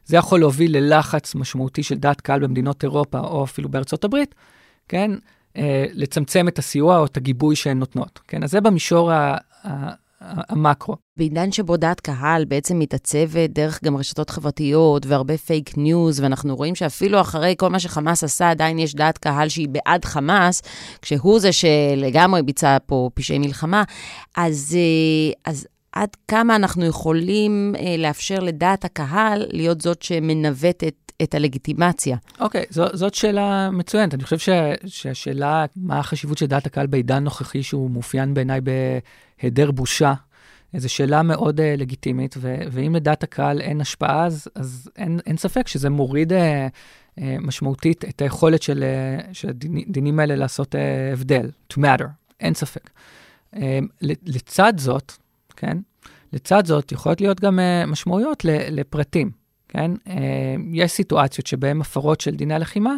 זה 0.04 0.16
יכול 0.16 0.40
להוביל 0.40 0.76
ללחץ 0.76 1.34
משמעותי 1.34 1.82
של 1.82 1.98
דעת 1.98 2.20
קהל 2.20 2.40
במדינות 2.40 2.82
אירופה, 2.82 3.18
או 3.18 3.44
אפילו 3.44 3.68
בארצות 3.68 4.04
הברית, 4.04 4.34
כן? 4.88 5.10
uh, 5.54 5.58
לצמצם 5.92 6.48
את 6.48 6.58
הסיוע 6.58 6.98
או 6.98 7.04
את 7.04 7.16
הגיבוי 7.16 7.56
שהן 7.56 7.78
נותנות, 7.78 8.20
כן? 8.28 8.42
אז 8.42 8.50
זה 8.50 8.60
במישור 8.60 9.12
ה- 9.12 9.36
ה- 9.66 9.92
המקרו. 10.24 10.96
בעידן 11.16 11.52
שבו 11.52 11.76
דעת 11.76 12.00
קהל 12.00 12.44
בעצם 12.44 12.78
מתעצבת 12.78 13.50
דרך 13.50 13.84
גם 13.84 13.96
רשתות 13.96 14.30
חברתיות 14.30 15.06
והרבה 15.06 15.38
פייק 15.38 15.76
ניוז, 15.76 16.20
ואנחנו 16.20 16.56
רואים 16.56 16.74
שאפילו 16.74 17.20
אחרי 17.20 17.54
כל 17.58 17.68
מה 17.68 17.78
שחמאס 17.78 18.24
עשה, 18.24 18.50
עדיין 18.50 18.78
יש 18.78 18.94
דעת 18.94 19.18
קהל 19.18 19.48
שהיא 19.48 19.68
בעד 19.68 20.04
חמאס, 20.04 20.62
כשהוא 21.02 21.40
זה 21.40 21.50
שלגמרי 21.52 22.42
ביצע 22.42 22.76
פה 22.86 23.10
פשעי 23.14 23.38
מלחמה, 23.38 23.82
אז, 24.36 24.76
אה, 24.76 25.50
אז 25.50 25.66
עד 25.92 26.08
כמה 26.28 26.56
אנחנו 26.56 26.84
יכולים 26.84 27.74
אה, 27.78 27.96
לאפשר 27.98 28.38
לדעת 28.40 28.84
הקהל 28.84 29.46
להיות 29.50 29.80
זאת 29.80 30.02
שמנווטת 30.02 30.94
את 31.22 31.34
הלגיטימציה? 31.34 32.16
אוקיי, 32.40 32.62
okay, 32.62 32.96
זאת 32.96 33.14
שאלה 33.14 33.70
מצוינת. 33.70 34.14
אני 34.14 34.22
חושב 34.22 34.38
ש, 34.38 34.48
שהשאלה, 34.86 35.64
מה 35.76 35.98
החשיבות 35.98 36.38
של 36.38 36.46
דעת 36.46 36.66
הקהל 36.66 36.86
בעידן 36.86 37.24
נוכחי, 37.24 37.62
שהוא 37.62 37.90
מאופיין 37.90 38.34
בעיניי 38.34 38.60
בהיעדר 39.40 39.70
בושה, 39.70 40.14
זו 40.76 40.88
שאלה 40.88 41.22
מאוד 41.22 41.60
uh, 41.60 41.62
לגיטימית, 41.76 42.34
ו- 42.38 42.62
ואם 42.70 42.94
לדעת 42.94 43.22
הקהל 43.22 43.60
אין 43.60 43.80
השפעה, 43.80 44.26
אז, 44.26 44.48
אז 44.54 44.90
אין, 44.96 45.20
אין 45.26 45.36
ספק 45.36 45.68
שזה 45.68 45.90
מוריד 45.90 46.32
uh, 46.32 46.34
uh, 46.36 47.22
משמעותית 47.40 48.04
את 48.04 48.22
היכולת 48.22 48.62
של, 48.62 48.84
uh, 49.20 49.34
של 49.34 49.48
הדינים 49.48 50.20
האלה 50.20 50.36
לעשות 50.36 50.74
uh, 50.74 50.78
הבדל, 51.12 51.50
to 51.72 51.76
matter, 51.76 52.06
אין 52.40 52.54
ספק. 52.54 52.90
Uh, 53.54 53.58
לצד 54.02 54.72
זאת, 54.76 55.12
כן, 55.52 55.78
לצד 56.32 56.66
זאת 56.66 56.92
יכולות 56.92 57.20
להיות 57.20 57.40
גם 57.40 57.58
uh, 57.58 57.86
משמעויות 57.86 58.44
לפרטים, 58.44 59.30
כן? 59.68 59.90
Uh, 59.94 60.10
יש 60.72 60.92
סיטואציות 60.92 61.46
שבהן 61.46 61.80
הפרות 61.80 62.20
של 62.20 62.34
דיני 62.34 62.54
הלחימה 62.54 62.94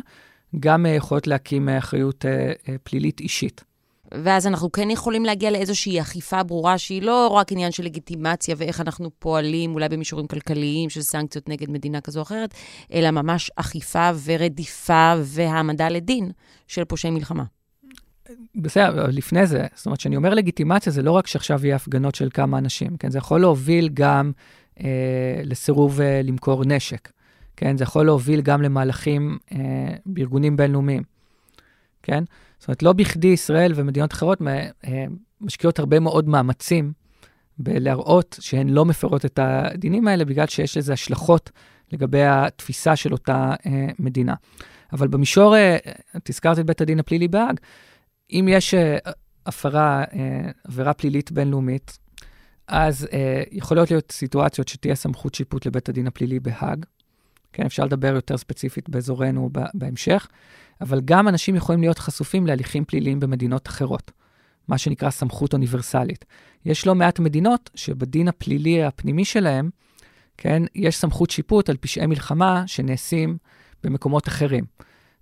גם 0.61 0.87
uh, 0.87 0.89
יכולות 0.89 1.27
להקים 1.27 1.69
אחריות 1.69 2.25
פלילית 2.83 3.21
אישית. 3.21 3.65
ואז 4.13 4.47
אנחנו 4.47 4.73
כן 4.73 4.91
יכולים 4.91 5.25
להגיע 5.25 5.51
לאיזושהי 5.51 6.01
אכיפה 6.01 6.43
ברורה 6.43 6.79
שהיא 6.79 7.03
לא 7.03 7.29
רק 7.29 7.53
עניין 7.53 7.73
של 7.73 7.85
לגיטימציה 7.85 8.55
ואיך 8.59 8.81
אנחנו 8.81 9.11
פועלים, 9.19 9.75
אולי 9.75 9.89
במישורים 9.89 10.27
כלכליים 10.27 10.91
של 10.91 11.03
סנקציות 11.03 11.49
נגד 11.49 11.71
מדינה 11.71 12.01
כזו 12.01 12.21
או 12.21 12.23
אחרת, 12.23 12.55
אלא 12.93 13.11
ממש 13.11 13.51
אכיפה 13.57 14.11
ורדיפה 14.25 15.15
והעמדה 15.23 15.89
לדין 15.89 16.31
של 16.69 16.85
פושעי 16.85 17.11
מלחמה. 17.11 17.45
בסדר, 18.55 19.07
לפני 19.13 19.47
זה, 19.47 19.67
זאת 19.75 19.87
אומרת, 19.87 19.99
כשאני 19.99 20.17
אומר 20.17 20.35
לגיטימציה, 20.35 20.93
זה 20.93 21.03
לא 21.03 21.11
רק 21.13 21.27
שעכשיו 21.27 21.67
יהיה 21.67 21.77
הפגנות 21.77 22.15
של 22.15 22.29
כמה 22.35 22.59
אנשים, 22.59 22.97
כן? 22.97 23.11
זה 23.11 23.19
יכול 23.19 23.41
להוביל 23.41 23.89
גם 23.95 24.33
אה, 24.81 25.41
לסירוב 25.45 26.01
אה, 26.01 26.21
למכור 26.25 26.65
נשק, 26.65 27.13
כן? 27.57 27.77
זה 27.77 27.85
יכול 27.85 28.07
להוביל 28.07 28.41
גם 28.41 28.63
למהלכים 28.63 29.39
אה, 29.53 29.59
בארגונים 30.07 30.57
בינלאומיים, 30.57 31.03
כן? 32.03 32.25
זאת 32.59 32.69
אומרת, 32.69 32.83
לא 32.83 32.93
בכדי 32.93 33.29
ישראל 33.29 33.73
ומדינות 33.75 34.13
אחרות 34.13 34.43
אה, 34.87 35.05
משקיעות 35.41 35.79
הרבה 35.79 36.01
מאוד 36.01 36.29
מאמצים 36.29 36.93
בלהראות 37.59 38.39
שהן 38.41 38.69
לא 38.69 38.85
מפרות 38.85 39.25
את 39.25 39.39
הדינים 39.43 40.09
האלה, 40.09 40.25
בגלל 40.25 40.47
שיש 40.47 40.77
לזה 40.77 40.93
השלכות 40.93 41.51
לגבי 41.93 42.23
התפיסה 42.23 42.97
של 42.97 43.13
אותה 43.13 43.55
אה, 43.67 43.87
מדינה. 43.99 44.35
אבל 44.93 45.09
במישור, 45.09 45.57
אה, 45.57 45.77
את 46.17 46.29
הזכרת 46.29 46.59
את 46.59 46.67
בית 46.67 46.81
הדין 46.81 46.99
הפלילי 46.99 47.29
בהאג, 47.29 47.61
אם 48.33 48.49
יש 48.51 48.75
אה, 48.75 48.99
הפרה, 49.47 50.05
אה, 50.13 50.51
עבירה 50.65 50.95
פלילית 50.95 51.33
בינלאומית, 51.33 51.99
אז 52.69 53.09
אה, 53.13 53.43
יכולות 53.53 53.91
להיות 53.91 54.13
סיטואציות 54.13 54.69
שתהיה 54.69 54.95
סמכות 54.95 55.35
שיפוט 55.35 55.67
לבית 55.67 55.89
הדין 55.89 56.07
הפלילי 56.07 56.41
בהאג. 56.41 56.85
כן, 57.53 57.67
אפשר 57.67 57.85
לדבר 57.85 58.15
יותר 58.15 58.37
ספציפית 58.37 58.89
באזורנו 58.89 59.51
בהמשך, 59.75 60.29
אבל 60.81 61.01
גם 61.05 61.29
אנשים 61.29 61.55
יכולים 61.57 61.81
להיות 61.81 61.99
חשופים 61.99 62.47
להליכים 62.47 62.85
פליליים 62.85 63.21
במדינות 63.21 63.69
אחרות, 63.69 64.11
מה 64.69 64.79
שנקרא 64.79 65.11
סמכות 65.11 65.53
אוניברסלית. 65.53 66.25
יש 66.65 66.87
לא 66.87 66.95
מעט 66.95 67.19
מדינות 67.19 67.71
שבדין 67.75 68.29
הפלילי 68.29 68.85
הפנימי 68.85 69.25
שלהם, 69.25 69.71
כן, 70.37 70.63
יש 70.75 70.97
סמכות 70.97 71.31
שיפוט 71.31 71.71
על 71.71 71.77
פשעי 71.77 72.07
מלחמה 72.07 72.63
שנעשים 72.67 73.37
במקומות 73.83 74.29
אחרים. 74.29 74.65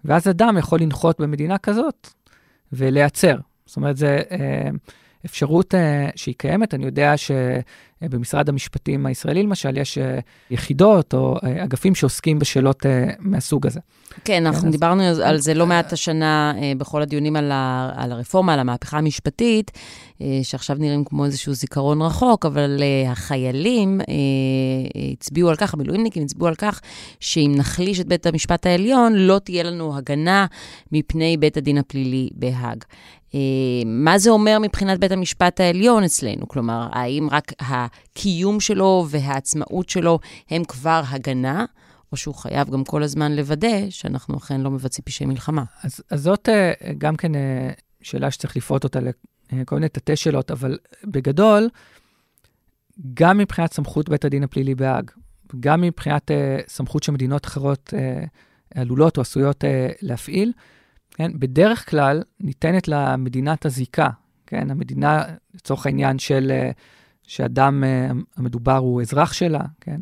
ואז 0.04 0.28
אדם 0.28 0.58
יכול 0.58 0.80
לנחות 0.80 1.20
במדינה 1.20 1.58
כזאת 1.58 2.08
ולהיעצר. 2.72 3.36
זאת 3.66 3.76
אומרת, 3.76 3.96
זו 3.96 4.06
אה, 4.06 4.70
אפשרות 5.24 5.74
אה, 5.74 6.08
שהיא 6.16 6.34
קיימת. 6.38 6.74
אני 6.74 6.84
יודע 6.84 7.14
שבמשרד 7.16 8.48
המשפטים 8.48 9.06
הישראלי, 9.06 9.42
למשל, 9.42 9.76
יש 9.76 9.98
אה, 9.98 10.18
יחידות 10.50 11.14
או 11.14 11.36
אה, 11.44 11.64
אגפים 11.64 11.94
שעוסקים 11.94 12.38
בשאלות 12.38 12.86
מהסוג 13.18 13.66
הזה. 13.66 13.80
כן, 14.24 14.46
אנחנו 14.46 14.62
כן, 14.62 14.70
דיברנו 14.70 15.02
אז... 15.02 15.18
על 15.18 15.38
זה 15.38 15.54
לא 15.54 15.66
מעט 15.66 15.92
השנה 15.92 16.54
בכל 16.78 17.02
הדיונים 17.02 17.36
על, 17.36 17.52
ה, 17.52 17.90
על 17.96 18.12
הרפורמה, 18.12 18.54
על 18.54 18.60
המהפכה 18.60 18.98
המשפטית, 18.98 19.70
שעכשיו 20.42 20.76
נראים 20.80 21.04
כמו 21.04 21.24
איזשהו 21.24 21.54
זיכרון 21.54 22.02
רחוק, 22.02 22.46
אבל 22.46 22.82
החיילים 23.08 24.00
הצביעו 25.18 25.50
על 25.50 25.56
כך, 25.56 25.74
המילואימניקים 25.74 26.22
הצביעו 26.22 26.48
על 26.48 26.54
כך, 26.54 26.80
שאם 27.20 27.52
נחליש 27.56 28.00
את 28.00 28.06
בית 28.06 28.26
המשפט 28.26 28.66
העליון, 28.66 29.14
לא 29.14 29.38
תהיה 29.44 29.62
לנו 29.62 29.96
הגנה 29.96 30.46
מפני 30.92 31.36
בית 31.36 31.56
הדין 31.56 31.78
הפלילי 31.78 32.28
בהאג. 32.34 32.84
אה, 33.34 33.40
מה 33.86 34.18
זה 34.18 34.30
אומר 34.30 34.58
מבחינת 34.58 35.00
בית 35.00 35.12
המשפט 35.12 35.60
העליון 35.60 36.04
אצלנו? 36.04 36.48
כלומר, 36.48 36.88
האם 36.92 37.28
רק 37.30 37.52
הקיום 37.60 38.60
שלו 38.60 39.06
והעצמאות 39.08 39.88
שלו 39.88 40.18
הם 40.50 40.64
כבר 40.64 41.02
הגנה? 41.08 41.64
או 42.12 42.16
שהוא 42.16 42.34
חייב 42.34 42.70
גם 42.70 42.84
כל 42.84 43.02
הזמן 43.02 43.32
לוודא 43.32 43.90
שאנחנו 43.90 44.36
אכן 44.36 44.60
לא 44.60 44.70
מבצעים 44.70 45.04
פשעי 45.04 45.26
מלחמה. 45.26 45.64
אז, 45.82 46.00
אז 46.10 46.22
זאת 46.22 46.48
אה, 46.48 46.72
גם 46.98 47.16
כן 47.16 47.34
אה, 47.34 47.70
שאלה 48.02 48.30
שצריך 48.30 48.56
לפרוט 48.56 48.84
אותה 48.84 48.98
לכל 49.52 49.74
מיני 49.74 49.88
תתי 49.88 50.16
שאלות, 50.16 50.50
אבל 50.50 50.78
בגדול, 51.04 51.68
גם 53.14 53.38
מבחינת 53.38 53.72
סמכות 53.72 54.08
בית 54.08 54.24
הדין 54.24 54.42
הפלילי 54.42 54.74
בהאג, 54.74 55.10
גם 55.60 55.80
מבחינת 55.80 56.30
סמכות 56.68 57.02
שמדינות 57.02 57.46
אחרות 57.46 57.94
עלולות 58.74 59.16
או 59.16 59.22
עשויות 59.22 59.64
להפעיל, 60.02 60.52
כן, 61.14 61.38
בדרך 61.38 61.90
כלל 61.90 62.22
ניתנת 62.40 62.88
למדינת 62.88 63.66
הזיקה, 63.66 64.08
כן, 64.46 64.70
המדינה, 64.70 65.24
לצורך 65.54 65.86
העניין 65.86 66.18
של, 66.18 66.52
שאדם 67.22 67.84
המדובר 68.36 68.76
הוא 68.76 69.02
אזרח 69.02 69.32
שלה, 69.32 69.60
כן, 69.80 70.00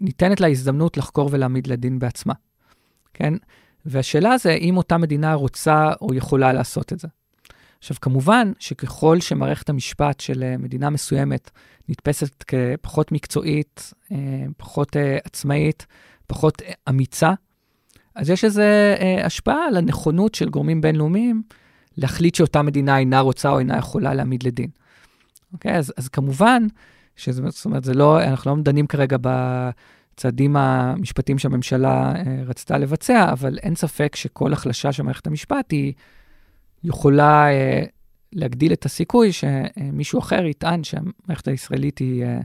ניתנת 0.00 0.40
לה 0.40 0.48
הזדמנות 0.48 0.96
לחקור 0.96 1.28
ולהעמיד 1.32 1.66
לדין 1.66 1.98
בעצמה, 1.98 2.34
כן? 3.14 3.34
והשאלה 3.86 4.38
זה 4.38 4.52
אם 4.52 4.76
אותה 4.76 4.98
מדינה 4.98 5.34
רוצה 5.34 5.92
או 6.00 6.14
יכולה 6.14 6.52
לעשות 6.52 6.92
את 6.92 6.98
זה. 6.98 7.08
עכשיו, 7.78 7.96
כמובן 8.00 8.52
שככל 8.58 9.20
שמערכת 9.20 9.68
המשפט 9.68 10.20
של 10.20 10.42
אה, 10.42 10.56
מדינה 10.56 10.90
מסוימת 10.90 11.50
נתפסת 11.88 12.42
כפחות 12.42 13.12
מקצועית, 13.12 13.92
אה, 14.12 14.16
פחות 14.56 14.96
אה, 14.96 15.18
עצמאית, 15.24 15.86
פחות 16.26 16.62
אמיצה, 16.88 17.32
אז 18.20 18.30
יש 18.30 18.44
איזו 18.44 18.62
השפעה 19.24 19.66
על 19.68 19.76
הנכונות 19.76 20.34
של 20.34 20.48
גורמים 20.48 20.80
בינלאומיים 20.80 21.42
להחליט 21.96 22.34
שאותה 22.34 22.62
מדינה 22.62 22.98
אינה 22.98 23.20
רוצה 23.20 23.50
או 23.50 23.58
אינה 23.58 23.78
יכולה 23.78 24.14
להעמיד 24.14 24.42
לדין. 24.42 24.70
אוקיי? 25.52 25.76
אז, 25.76 25.92
אז 25.96 26.08
כמובן 26.08 26.66
זאת 27.28 27.64
אומרת, 27.64 27.84
זה 27.84 27.94
לא, 27.94 28.22
אנחנו 28.22 28.56
לא 28.56 28.62
דנים 28.62 28.86
כרגע 28.86 29.16
בצעדים 29.20 30.56
המשפטיים 30.56 31.38
שהממשלה 31.38 32.12
אה, 32.16 32.42
רצתה 32.46 32.78
לבצע, 32.78 33.32
אבל 33.32 33.58
אין 33.62 33.74
ספק 33.74 34.16
שכל 34.16 34.52
החלשה 34.52 34.92
של 34.92 35.02
מערכת 35.02 35.26
המשפט 35.26 35.70
היא 35.70 35.92
יכולה 36.84 37.52
אה, 37.52 37.82
להגדיל 38.32 38.72
את 38.72 38.84
הסיכוי 38.84 39.30
שמישהו 39.32 40.18
אחר 40.18 40.44
יטען 40.44 40.84
שהמערכת 40.84 41.48
הישראלית 41.48 41.98
היא 41.98 42.24
אה, 42.24 42.40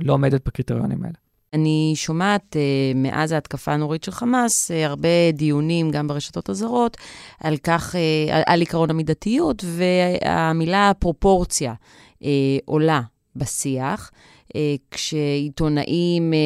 לא 0.00 0.12
עומדת 0.12 0.46
בקריטריונים 0.46 1.02
האלה. 1.02 1.23
אני 1.54 1.92
שומעת 1.96 2.56
uh, 2.56 2.96
מאז 2.96 3.32
ההתקפה 3.32 3.72
הנורית 3.72 4.04
של 4.04 4.12
חמאס 4.12 4.70
uh, 4.70 4.74
הרבה 4.74 5.30
דיונים, 5.32 5.90
גם 5.90 6.08
ברשתות 6.08 6.48
הזרות, 6.48 6.96
על 7.40 7.56
כך, 7.56 7.94
uh, 7.94 8.32
על, 8.32 8.42
על 8.46 8.62
עקרון 8.62 8.90
המידתיות, 8.90 9.64
והמילה 9.66 10.92
פרופורציה 10.98 11.74
uh, 12.20 12.26
עולה 12.64 13.00
בשיח. 13.36 14.10
אה, 14.56 14.74
כשעיתונאים, 14.90 16.32
אה, 16.32 16.38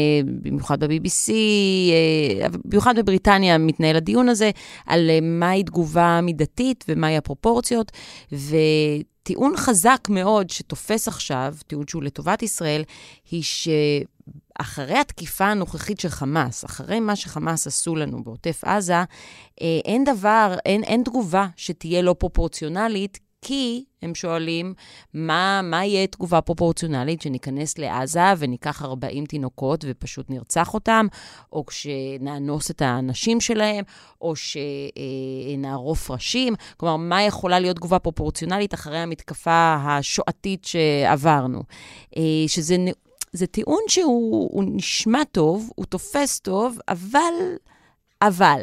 במיוחד 0.43 0.85
ב-BBC, 0.85 1.33
אה, 2.43 2.49
במיוחד 2.65 2.99
בבריטניה 2.99 3.59
מתנהל 3.59 3.97
הדיון 3.97 4.29
הזה, 4.29 4.51
על 4.87 5.11
מהי 5.23 5.63
תגובה 5.63 6.21
מידתית 6.23 6.85
ומהי 6.89 7.17
הפרופורציות. 7.17 7.93
וטיעון 8.33 9.57
חזק 9.57 10.07
מאוד 10.11 10.51
שתופס 10.51 11.09
עכשיו, 11.09 11.55
טיעון 11.67 11.87
שהוא 11.87 12.03
לטובת 12.03 12.43
ישראל, 12.43 12.83
היא 13.31 13.43
ש... 13.43 13.69
אחרי 14.59 14.99
התקיפה 14.99 15.45
הנוכחית 15.47 16.01
של 16.01 16.09
חמאס, 16.09 16.65
אחרי 16.65 17.01
מה 17.01 17.17
שחמאס 17.17 17.67
עשו 17.67 17.97
לנו 17.97 18.25
בעוטף 18.25 18.65
עזה, 18.65 19.03
אין 19.61 20.05
דבר, 20.05 20.57
אין, 20.67 20.85
אין 20.85 21.03
תגובה 21.03 21.47
שתהיה 21.57 22.03
לא 22.03 22.15
פרופורציונלית, 22.19 23.19
כי 23.43 23.85
הם 24.03 24.15
שואלים, 24.15 24.75
מה, 25.15 25.61
מה 25.63 25.85
יהיה 25.85 26.07
תגובה 26.07 26.41
פרופורציונלית 26.41 27.23
שניכנס 27.23 27.79
לעזה 27.79 28.21
וניקח 28.39 28.83
40 28.83 29.27
תינוקות 29.27 29.85
ופשוט 29.89 30.31
נרצח 30.31 30.75
אותם, 30.75 31.07
או 31.53 31.67
כשנאנוס 31.67 32.71
את 32.71 32.83
האנשים 32.83 33.41
שלהם, 33.41 33.85
או 34.21 34.33
שנערוף 34.37 36.11
ראשים? 36.11 36.55
כלומר, 36.77 36.97
מה 36.97 37.23
יכולה 37.23 37.59
להיות 37.59 37.77
תגובה 37.77 37.99
פרופורציונלית 37.99 38.75
אחרי 38.75 38.99
המתקפה 38.99 39.77
השואתית 39.81 40.65
שעברנו? 40.65 41.63
אה, 42.17 42.23
שזה 42.47 42.77
זה 43.33 43.47
טיעון 43.47 43.81
שהוא 43.89 44.65
נשמע 44.67 45.25
טוב, 45.33 45.71
הוא 45.75 45.87
תופס 45.87 46.41
טוב, 46.41 46.79
אבל, 46.89 47.35
אבל, 48.23 48.61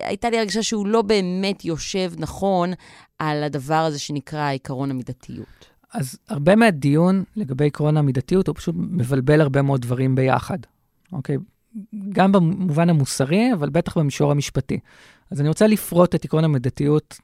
הייתה 0.00 0.30
לי 0.30 0.38
הרגשה 0.38 0.62
שהוא 0.62 0.86
לא 0.86 1.02
באמת 1.02 1.64
יושב 1.64 2.12
נכון 2.18 2.72
על 3.18 3.42
הדבר 3.42 3.74
הזה 3.74 3.98
שנקרא 3.98 4.52
עקרון 4.52 4.90
המידתיות. 4.90 5.70
אז 5.92 6.18
הרבה 6.28 6.56
מהדיון 6.56 7.24
לגבי 7.36 7.66
עקרון 7.66 7.96
המידתיות, 7.96 8.48
הוא 8.48 8.56
פשוט 8.56 8.74
מבלבל 8.78 9.40
הרבה 9.40 9.62
מאוד 9.62 9.82
דברים 9.82 10.14
ביחד, 10.14 10.58
אוקיי? 11.12 11.36
גם 12.08 12.32
במובן 12.32 12.90
המוסרי, 12.90 13.52
אבל 13.52 13.70
בטח 13.70 13.98
במישור 13.98 14.30
המשפטי. 14.30 14.78
אז 15.30 15.40
אני 15.40 15.48
רוצה 15.48 15.66
לפרוט 15.66 16.14
את 16.14 16.24
עקרון 16.24 16.44
המידתיות 16.44 17.18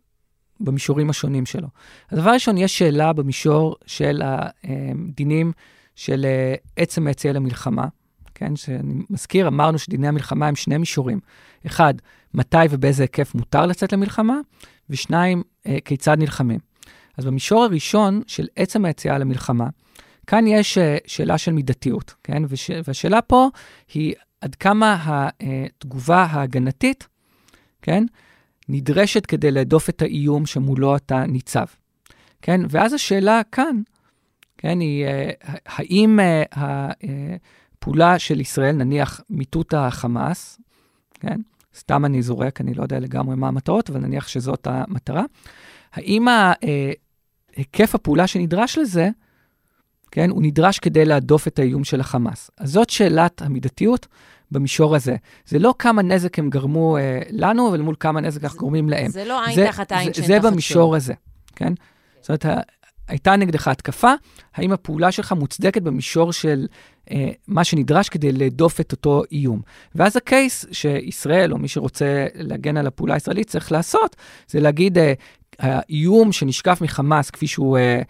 במישורים 0.61 1.11
השונים 1.11 1.47
שלו. 1.47 1.69
הדבר 2.11 2.31
הראשון, 2.31 2.59
יש 2.59 2.79
שאלה 2.79 3.13
במישור 3.13 3.77
של 3.87 4.23
הדינים 4.25 5.53
של 5.97 6.25
אה, 6.25 6.55
עצם 6.77 7.07
היציאה 7.07 7.33
למלחמה, 7.33 7.87
כן? 8.35 8.57
שאני 8.57 8.95
מזכיר, 9.11 9.49
אמרנו 9.49 9.79
שדיני 9.79 10.09
המלחמה 10.09 10.49
הם 10.49 10.57
שני 10.57 10.79
מישורים. 10.79 11.21
אחד, 11.67 11.95
מתי 12.35 12.57
ובאיזה 12.71 13.03
היקף 13.03 13.35
מותר 13.35 13.67
לצאת 13.67 13.93
למלחמה, 13.93 14.39
ושניים, 14.91 15.43
אה, 15.67 15.79
כיצד 15.85 16.19
נלחמים. 16.19 16.59
אז 17.19 17.25
במישור 17.25 17.65
הראשון 17.65 18.23
של 18.27 18.47
עצם 18.57 18.85
היציאה 18.85 19.19
למלחמה, 19.19 19.69
כאן 20.27 20.47
יש 20.47 20.79
אה, 20.79 20.97
שאלה 21.07 21.39
של 21.39 21.53
מידתיות, 21.53 22.15
כן? 22.25 22.43
וש, 22.49 22.71
והשאלה 22.85 23.23
פה 23.23 23.49
היא 23.95 24.15
עד 24.41 24.55
כמה 24.55 25.29
התגובה 25.41 26.23
ההגנתית, 26.23 27.09
כן? 27.83 28.05
נדרשת 28.69 29.27
כדי 29.27 29.51
להדוף 29.51 29.89
את 29.89 30.03
האיום 30.03 30.47
שמולו 30.47 30.97
אתה 30.97 31.27
ניצב, 31.27 31.67
כן? 32.43 32.61
ואז 32.71 32.93
השאלה 32.93 33.41
כאן, 33.53 33.81
כן, 34.59 34.81
היא 34.81 35.05
אה, 35.05 35.31
האם 35.67 36.19
הפעולה 36.53 38.19
של 38.19 38.41
ישראל, 38.41 38.77
נניח 38.77 39.21
מיטוט 39.31 39.75
החמאס, 39.75 40.61
כן? 41.15 41.41
סתם 41.77 42.05
אני 42.05 42.23
זורק, 42.23 42.61
אני 42.61 42.75
לא 42.75 42.83
יודע 42.83 42.99
לגמרי 42.99 43.37
מה 43.37 43.49
המטרות, 43.49 43.91
אבל 43.91 44.01
נניח 44.01 44.29
שזאת 44.29 44.67
המטרה. 44.67 45.25
האם 45.93 46.27
היקף 47.57 47.95
הפעולה 47.95 48.27
שנדרש 48.27 48.79
לזה, 48.79 49.09
כן, 50.11 50.31
הוא 50.31 50.43
נדרש 50.43 50.79
כדי 50.79 51.05
להדוף 51.05 51.49
את 51.49 51.59
האיום 51.59 51.85
של 51.85 52.01
החמאס. 52.01 52.51
אז 52.59 52.71
זאת 52.71 52.91
שאלת 52.91 53.43
המידתיות 53.43 54.07
במישור 54.51 54.97
הזה. 54.97 55.17
זה 55.47 55.59
לא 55.59 55.75
כמה 55.79 56.03
נזק 56.03 56.39
הם 56.39 56.51
גרמו 56.51 56.97
אה, 56.97 57.21
לנו, 57.31 57.69
אבל 57.69 57.81
מול 57.81 57.95
כמה 58.01 58.21
נזק 58.21 58.45
אנחנו 58.45 58.59
גורמים 58.59 58.89
להם. 58.89 59.09
זה 59.09 59.25
לא 59.25 59.45
עין 59.45 59.67
תחת 59.67 59.93
עין 59.93 60.15
שאין 60.15 60.27
תחת 60.27 60.43
זה 60.43 60.51
במישור 60.51 60.97
הזה, 60.97 61.15
כן? 61.57 61.73
זאת 62.21 62.45
אומרת, 62.45 62.67
הייתה 63.09 63.37
נגדך 63.37 63.69
התקפה, 63.69 64.13
האם 64.55 64.73
הפעולה 64.73 65.13
שלך 65.13 65.33
מוצדקת 65.33 65.83
במישור 65.83 66.33
של 66.33 66.67
אה, 67.11 67.29
מה 67.49 67.65
שנדרש 67.65 68.09
כדי 68.09 68.33
להדוף 68.33 68.81
את 68.81 68.93
אותו 68.93 69.23
איום. 69.33 69.61
ואז 69.95 70.17
הקייס 70.17 70.67
שישראל, 70.73 71.53
או 71.53 71.59
מי 71.59 71.69
שרוצה 71.69 72.27
להגן 72.35 72.77
על 72.77 72.87
הפעולה 72.87 73.15
הישראלית, 73.15 73.49
צריך 73.49 73.73
לעשות, 73.73 74.17
זה 74.49 74.61
להגיד, 74.61 74.99
אה, 74.99 75.13
האיום 75.59 76.33
שנשקף 76.33 76.79
מחמאס, 76.81 77.31
כפי 77.31 77.47
שהוא 77.47 77.79
אה, 77.79 78.03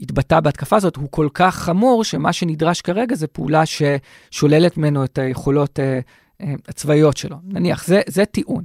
התבטא 0.00 0.40
בהתקפה 0.40 0.76
הזאת, 0.76 0.96
הוא 0.96 1.08
כל 1.10 1.28
כך 1.34 1.54
חמור, 1.54 2.04
שמה 2.04 2.32
שנדרש 2.32 2.80
כרגע 2.80 3.14
זה 3.14 3.26
פעולה 3.26 3.62
ששוללת 3.66 4.76
ממנו 4.76 5.04
את 5.04 5.18
היכולות 5.18 5.80
אה, 5.80 6.00
אה, 6.40 6.54
הצבאיות 6.68 7.16
שלו. 7.16 7.36
נניח, 7.44 7.86
זה, 7.86 8.00
זה 8.06 8.24
טיעון. 8.24 8.64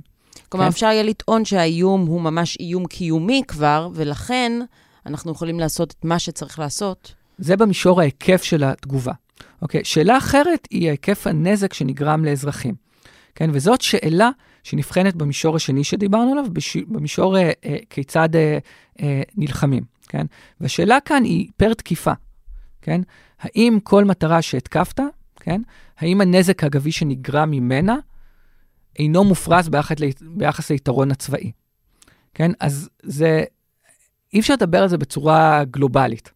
כלומר, 0.50 0.65
כן? 0.65 0.72
אפשר 0.72 0.86
יהיה 0.86 1.04
לטעון 1.04 1.46
שהאיום 1.46 2.06
הוא 2.06 2.22
ממש 2.22 2.58
איום 2.60 2.86
קיומי 2.86 3.42
כבר, 3.48 3.89
ולכן 3.94 4.51
אנחנו 5.06 5.32
יכולים 5.32 5.60
לעשות 5.60 5.92
את 5.92 6.06
מה 6.06 6.20
שצריך 6.20 6.60
לעשות. 6.60 7.16
זה 7.38 7.58
במישור 7.58 8.02
ההיקף 8.02 8.44
של 8.44 8.64
התגובה. 8.64 9.14
אוקיי, 9.62 9.84
שאלה 9.84 10.18
אחרת 10.18 10.68
היא 10.72 10.89
היקף 10.89 11.28
הנזק 11.28 11.74
שנגרם 11.74 12.26
לאזרחים. 12.26 12.76
כן, 13.36 13.50
וזאת 13.54 13.82
שאלה 13.82 14.30
שנבחנת 14.63 15.15
במישור 15.15 15.56
השני 15.56 15.84
שדיברנו 15.84 16.32
עליו, 16.32 16.46
בש... 16.54 16.78
במישור 16.78 17.38
אה, 17.38 17.52
אה, 17.65 17.78
כיצד 17.89 18.36
אה, 18.36 18.58
אה, 19.02 19.22
נלחמים, 19.38 19.84
כן? 20.08 20.26
והשאלה 20.62 21.00
כאן 21.00 21.24
היא 21.24 21.50
פר 21.58 21.74
תקיפה, 21.74 22.13
כן? 22.82 23.02
האם 23.39 23.78
כל 23.84 24.04
מטרה 24.04 24.41
שהתקפת, 24.41 25.00
כן? 25.39 25.62
האם 25.98 26.22
הנזק 26.22 26.63
האגבי 26.63 26.91
שנגרם 26.91 27.52
ממנה 27.52 27.96
אינו 29.00 29.24
מופרז 29.24 29.70
ביחד, 29.70 29.96
ביחס 30.22 30.72
ליתרון 30.72 31.12
הצבאי, 31.12 31.52
כן? 32.34 32.52
אז 32.60 32.89
זה, 33.04 33.44
אי 34.36 34.39
אפשר 34.39 34.54
לדבר 34.54 34.82
על 34.82 34.88
זה 34.88 34.98
בצורה 34.98 35.63
גלובלית. 35.63 36.32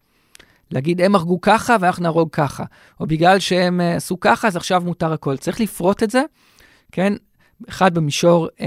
להגיד, 0.71 1.01
הם 1.01 1.15
הרגו 1.15 1.41
ככה 1.41 1.75
ואנחנו 1.79 2.03
נהרוג 2.03 2.29
ככה, 2.31 2.63
או 2.99 3.07
בגלל 3.07 3.39
שהם 3.39 3.79
uh, 3.79 3.97
עשו 3.97 4.19
ככה, 4.19 4.47
אז 4.47 4.55
עכשיו 4.55 4.81
מותר 4.85 5.13
הכל. 5.13 5.37
צריך 5.37 5.61
לפרוט 5.61 6.03
את 6.03 6.09
זה, 6.09 6.23
כן? 6.91 7.13
אחד 7.69 7.93
במישור 7.93 8.47
uh, 8.47 8.61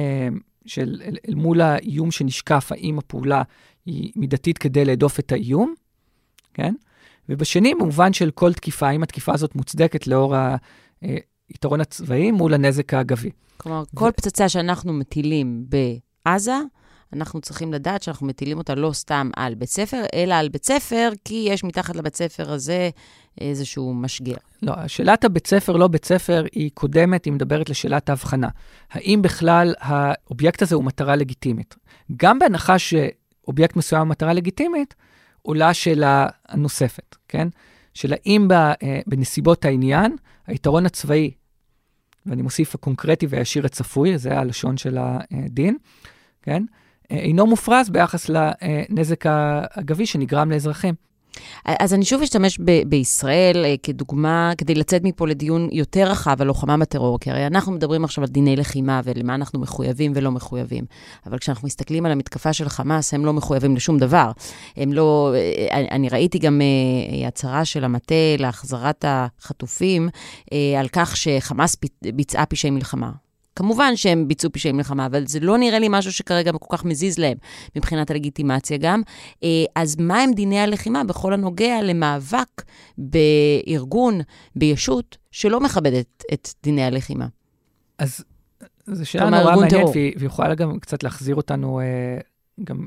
של 0.67 1.01
אל, 1.05 1.17
אל 1.29 1.35
מול 1.35 1.61
האיום 1.61 2.11
שנשקף, 2.11 2.73
האם 2.73 2.99
הפעולה 2.99 3.43
היא 3.87 4.13
מידתית 4.17 4.59
כדי 4.59 4.85
להדוף 4.85 5.19
את 5.19 5.33
האיום, 5.33 5.75
כן? 6.55 6.75
ובשני, 7.29 7.75
במובן 7.75 8.13
של 8.13 8.31
כל 8.31 8.53
תקיפה, 8.53 8.89
האם 8.89 9.03
התקיפה 9.03 9.35
הזאת 9.35 9.55
מוצדקת 9.55 10.07
לאור 10.07 10.35
היתרון 11.49 11.81
אה, 11.81 11.83
הצבאי 11.83 12.31
מול 12.31 12.55
הנזק 12.55 12.95
האגבי. 12.95 13.31
כלומר, 13.57 13.83
כל 13.95 14.09
ו... 14.09 14.13
פצצה 14.17 14.49
שאנחנו 14.49 14.93
מטילים 14.93 15.65
בעזה, 15.69 16.59
אנחנו 17.13 17.41
צריכים 17.41 17.73
לדעת 17.73 18.03
שאנחנו 18.03 18.27
מטילים 18.27 18.59
אותה 18.59 18.75
לא 18.75 18.93
סתם 18.93 19.31
על 19.37 19.55
בית 19.55 19.69
ספר, 19.69 20.03
אלא 20.15 20.35
על 20.35 20.49
בית 20.49 20.65
ספר, 20.65 21.11
כי 21.25 21.47
יש 21.51 21.65
מתחת 21.65 21.97
לבית 21.97 22.17
ספר 22.17 22.53
הזה 22.53 22.91
איזשהו 23.41 23.95
משגר. 23.95 24.35
לא, 24.63 24.89
שאלת 24.89 25.25
הבית 25.25 25.47
ספר, 25.47 25.73
לא 25.77 25.89
בית 25.89 26.05
ספר, 26.05 26.45
היא 26.53 26.71
קודמת, 26.75 27.25
היא 27.25 27.33
מדברת 27.33 27.71
לשאלת 27.71 28.09
ההבחנה. 28.09 28.49
האם 28.91 29.23
בכלל 29.23 29.75
האובייקט 29.79 30.63
הזה 30.63 30.75
הוא 30.75 30.85
מטרה 30.85 31.17
לגיטימית? 31.17 31.75
גם 32.17 32.39
בהנחה 32.39 32.77
שאובייקט 32.79 33.77
מסוים 33.77 34.03
הוא 34.03 34.09
מטרה 34.09 34.33
לגיטימית, 34.33 34.95
עולה 35.43 35.75
שאלה 35.75 36.27
נוספת, 36.55 37.17
כן? 37.29 37.49
של 37.95 38.13
האם 38.13 38.49
אה, 38.53 39.01
בנסיבות 39.07 39.65
העניין, 39.65 40.17
היתרון 40.47 40.87
הצבאי, 40.87 41.31
ואני 42.27 42.43
מוסיף 42.43 42.75
הקונקרטי 42.75 43.27
והישיר 43.29 43.67
הצפוי, 43.67 44.19
זה 44.19 44.39
הלשון 44.39 44.77
של 44.77 44.99
הדין, 45.01 45.77
כן? 46.43 46.63
אינו 47.13 47.47
מופרז 47.47 47.91
ביחס 47.91 48.29
לנזק 48.29 49.25
האגבי 49.27 50.07
שנגרם 50.07 50.51
לאזרחים. 50.51 50.95
אז 51.65 51.95
אני 51.95 52.05
שוב 52.05 52.23
אשתמש 52.23 52.59
ב- 52.65 52.83
בישראל 52.87 53.65
אה, 53.65 53.75
כדוגמה, 53.83 54.53
כדי 54.59 54.75
לצאת 54.75 55.03
מפה 55.05 55.27
לדיון 55.27 55.69
יותר 55.73 56.11
רחב 56.11 56.37
על 56.41 56.47
לוחמה 56.47 56.77
בטרור, 56.77 57.19
כי 57.19 57.31
הרי 57.31 57.47
אנחנו 57.47 57.73
מדברים 57.73 58.05
עכשיו 58.05 58.25
על 58.25 58.31
דיני 58.31 58.57
לחימה 58.57 59.01
ולמה 59.05 59.35
אנחנו 59.35 59.61
מחויבים 59.61 60.13
ולא 60.15 60.31
מחויבים. 60.31 60.85
אבל 61.27 61.39
כשאנחנו 61.39 61.67
מסתכלים 61.67 62.07
על 62.07 62.13
המתקפה 62.13 62.53
של 62.53 62.69
חמאס, 62.69 63.15
הם 63.15 63.25
לא 63.25 63.33
מחויבים 63.33 63.77
לשום 63.77 63.99
דבר. 63.99 64.31
הם 64.77 64.93
לא... 64.93 65.35
אה, 65.37 65.79
אני 65.91 66.09
ראיתי 66.09 66.39
גם 66.39 66.61
uh, 66.61 67.27
הצהרה 67.27 67.65
של 67.65 67.85
המטה 67.85 68.15
להחזרת 68.39 69.05
החטופים 69.09 70.09
על 70.79 70.89
כך 70.93 71.17
שחמאס 71.17 71.77
ביצעה 72.03 72.47
פשעי 72.47 72.71
מלחמה. 72.71 73.22
כמובן 73.57 73.97
שהם 73.97 74.29
ביצעו 74.29 74.53
פשעי 74.53 74.73
מלחמה, 74.73 75.07
אבל 75.07 75.27
זה 75.27 75.41
לא 75.41 75.59
נראה 75.59 75.79
לי 75.79 75.87
משהו 75.91 76.13
שכרגע 76.13 76.53
כל 76.53 76.77
כך 76.77 76.85
מזיז 76.85 77.19
להם 77.19 77.37
מבחינת 77.77 78.11
הלגיטימציה 78.11 78.77
גם. 78.77 79.03
אה, 79.45 79.49
אז 79.77 79.97
מה 79.99 80.21
הם 80.21 80.33
דיני 80.33 80.61
הלחימה 80.61 81.05
בכל 81.05 81.33
הנוגע 81.33 81.83
למאבק 81.83 82.63
בארגון, 82.99 84.21
בישות, 84.57 85.17
שלא 85.31 85.61
מכבדת 85.61 86.25
את 86.33 86.49
דיני 86.63 86.85
הלחימה? 86.85 87.27
אז 87.99 88.25
זו 88.87 89.07
שאלה 89.07 89.31
נורא 89.31 89.57
מעניינת, 89.57 89.89
והיא 89.95 90.27
יכולה 90.27 90.55
גם 90.55 90.79
קצת 90.79 91.03
להחזיר 91.03 91.35
אותנו 91.35 91.81
אה, 91.81 92.19
גם 92.65 92.87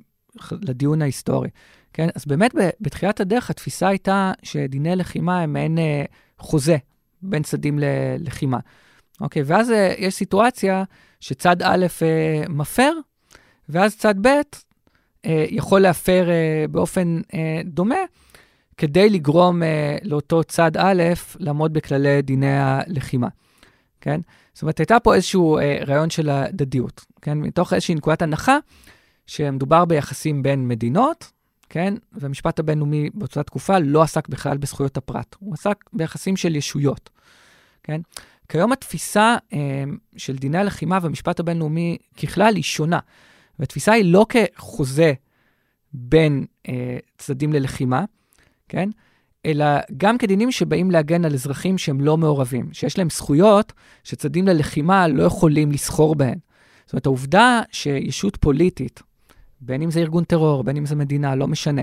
לדיון 0.52 1.02
ההיסטורי. 1.02 1.50
כן, 1.94 2.08
אז 2.16 2.26
באמת 2.26 2.56
בתחילת 2.82 3.20
הדרך 3.20 3.50
התפיסה 3.50 3.88
הייתה 3.88 4.32
שדיני 4.44 4.96
לחימה 4.96 5.40
הם 5.40 5.54
מעין 5.54 5.78
אה, 5.78 6.04
חוזה 6.40 6.78
בין 7.22 7.44
צדדים 7.44 7.80
ללחימה. 7.80 8.60
אוקיי, 9.22 9.42
ואז 9.46 9.70
uh, 9.70 9.74
יש 9.98 10.14
סיטואציה 10.14 10.84
שצד 11.20 11.62
א' 11.62 11.86
uh, 12.00 12.50
מפר, 12.50 12.92
ואז 13.70 13.98
צד 13.98 14.16
ב' 14.28 14.28
uh, 14.28 15.30
יכול 15.50 15.82
להפר 15.82 16.28
באופן 16.72 17.22
דומה, 17.66 17.96
כדי 18.78 19.10
לגרום 19.10 19.62
לאותו 20.04 20.44
צד 20.44 20.78
א' 20.78 21.04
לעמוד 21.40 21.74
בכללי 21.74 22.22
דיני 22.22 22.58
הלחימה, 22.58 23.28
כן? 24.02 24.22
זאת 24.54 24.62
אומרת, 24.62 24.80
הייתה 24.80 25.00
פה 25.00 25.16
איזשהו 25.16 25.60
רעיון 25.88 26.10
של 26.10 26.30
הדדיות, 26.30 27.06
כן? 27.22 27.38
מתוך 27.38 27.74
איזושהי 27.74 27.96
נקודת 27.96 28.22
הנחה 28.22 28.58
שמדובר 29.28 29.86
ביחסים 29.86 30.44
בין 30.44 30.68
מדינות, 30.68 31.32
כן? 31.70 31.94
והמשפט 32.12 32.60
הבינלאומי 32.60 33.10
באותה 33.14 33.44
תקופה 33.44 33.80
לא 33.80 34.02
עסק 34.02 34.28
בכלל 34.28 34.58
בזכויות 34.58 34.98
הפרט, 34.98 35.36
הוא 35.40 35.54
עסק 35.54 35.84
ביחסים 35.94 36.38
של 36.38 36.56
ישויות, 36.56 37.10
כן? 37.84 38.02
כיום 38.50 38.72
התפיסה 38.72 39.38
אה, 39.54 39.84
של 40.18 40.36
דיני 40.36 40.58
הלחימה 40.58 41.00
והמשפט 41.02 41.40
הבינלאומי 41.40 41.98
ככלל 42.24 42.56
היא 42.56 42.64
שונה, 42.64 43.00
והתפיסה 43.60 43.92
היא 43.92 44.06
לא 44.06 44.26
כחוזה 44.30 45.14
בין 45.94 46.46
אה, 46.70 46.98
צדדים 47.18 47.54
ללחימה, 47.54 48.06
כן? 48.70 48.90
אלא 49.46 49.66
גם 49.98 50.18
כדינים 50.18 50.52
שבאים 50.52 50.92
להגן 50.92 51.26
על 51.26 51.34
אזרחים 51.34 51.78
שהם 51.78 52.02
לא 52.02 52.18
מעורבים, 52.18 52.74
שיש 52.74 52.98
להם 52.98 53.10
זכויות 53.10 53.74
שצדדים 54.04 54.48
ללחימה 54.48 55.08
לא 55.08 55.24
יכולים 55.24 55.72
לסחור 55.72 56.16
בהן. 56.16 56.38
זאת 56.86 56.94
אומרת, 56.94 57.06
העובדה 57.06 57.62
שישות 57.72 58.36
פוליטית, 58.36 59.04
בין 59.62 59.82
אם 59.82 59.92
זה 59.92 60.00
ארגון 60.00 60.24
טרור, 60.24 60.64
בין 60.64 60.78
אם 60.78 60.86
זה 60.86 60.96
מדינה, 60.96 61.36
לא 61.36 61.48
משנה, 61.48 61.82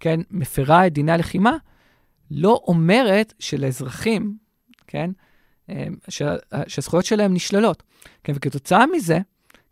כן, 0.00 0.20
מפרה 0.30 0.86
את 0.86 0.92
דיני 0.92 1.12
הלחימה, 1.12 1.56
לא 2.30 2.60
אומרת 2.66 3.32
שלאזרחים, 3.38 4.36
כן, 4.86 5.10
אה, 5.70 5.86
שהזכויות 6.68 7.04
שלהם 7.04 7.34
נשללות. 7.34 7.82
כן, 8.24 8.32
וכתוצאה 8.36 8.84
מזה, 8.86 9.18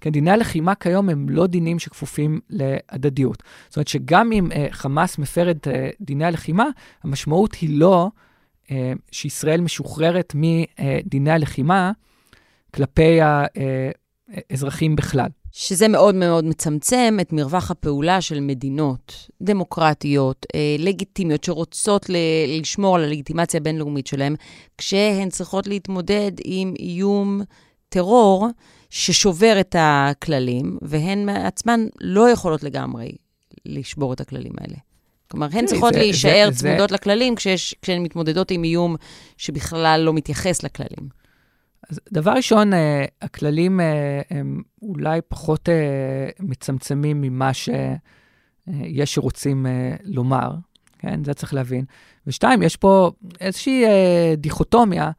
כן, 0.01 0.11
דיני 0.11 0.31
הלחימה 0.31 0.75
כיום 0.75 1.09
הם 1.09 1.29
לא 1.29 1.47
דינים 1.47 1.79
שכפופים 1.79 2.41
להדדיות. 2.51 3.43
זאת 3.69 3.77
אומרת 3.77 3.89
שגם 3.89 4.33
אם 4.33 4.49
uh, 4.51 4.55
חמאס 4.71 5.19
מפר 5.19 5.51
את 5.51 5.67
uh, 5.67 5.71
דיני 6.01 6.25
הלחימה, 6.25 6.65
המשמעות 7.03 7.55
היא 7.55 7.81
לא 7.81 8.11
uh, 8.65 8.71
שישראל 9.13 9.61
משוחררת 9.61 10.35
מדיני 10.35 11.31
הלחימה 11.31 11.93
כלפי 12.75 13.19
האזרחים 14.51 14.97
בכלל. 14.97 15.29
שזה 15.57 15.89
מאוד 15.89 16.15
מאוד 16.15 16.45
מצמצם 16.45 17.17
את 17.21 17.33
מרווח 17.33 17.71
הפעולה 17.71 18.21
של 18.21 18.41
מדינות 18.41 19.29
דמוקרטיות, 19.43 20.47
לגיטימיות, 20.79 21.45
שרוצות 21.45 22.07
לשמור 22.61 22.97
על 22.97 23.05
הלגיטימציה 23.05 23.61
הבינלאומית 23.61 24.07
שלהן, 24.07 24.37
כשהן 24.79 25.29
צריכות 25.29 25.67
להתמודד 25.67 26.33
עם 26.45 26.75
איום 26.79 27.43
טרור 27.89 28.49
ששובר 28.91 29.57
את 29.61 29.77
הכללים, 29.79 30.79
והן 30.83 31.29
עצמן 31.29 31.87
לא 32.01 32.31
יכולות 32.31 32.63
לגמרי 32.63 33.13
לשבור 33.67 34.13
את 34.13 34.21
הכללים 34.21 34.53
האלה. 34.61 34.77
כלומר, 35.31 35.49
הן 35.53 35.67
צריכות 35.67 35.93
זה, 35.93 35.99
להישאר 35.99 36.49
זה, 36.53 36.59
צמודות 36.59 36.91
זה... 36.91 36.95
לכללים 36.95 37.35
כשיש, 37.35 37.75
כשהן 37.83 38.03
מתמודדות 38.03 38.51
עם 38.51 38.65
איום 38.65 38.97
שבכלל 39.37 40.01
לא 40.05 40.13
מתייחס 40.13 40.63
לכללים. 40.63 41.24
אז 41.91 42.01
דבר 42.13 42.31
ראשון, 42.31 42.73
אה, 42.73 43.05
הכללים 43.23 43.81
אה, 43.81 44.21
הם 44.31 44.63
אולי 44.83 45.21
פחות 45.29 45.69
אה, 45.69 45.75
מצמצמים 46.41 47.21
ממה 47.21 47.51
שיש 47.55 49.15
שרוצים 49.15 49.67
לומר, 50.05 50.55
כן? 50.99 51.25
זה 51.25 51.35
צריך 51.35 51.55
להבין. 51.55 51.85
ושתיים, 52.27 52.63
יש 52.63 52.77
פה 52.77 53.11
איזושהי 53.41 53.85
דיכוטומיה 54.37 55.11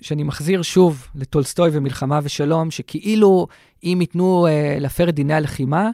שאני 0.00 0.22
מחזיר 0.22 0.62
שוב 0.62 1.08
לטולסטוי 1.14 1.70
ומלחמה 1.72 2.20
ושלום, 2.22 2.70
שכאילו 2.70 3.46
אם 3.84 3.98
ייתנו 4.00 4.46
להפר 4.80 5.08
את 5.08 5.14
דיני 5.14 5.34
הלחימה, 5.34 5.90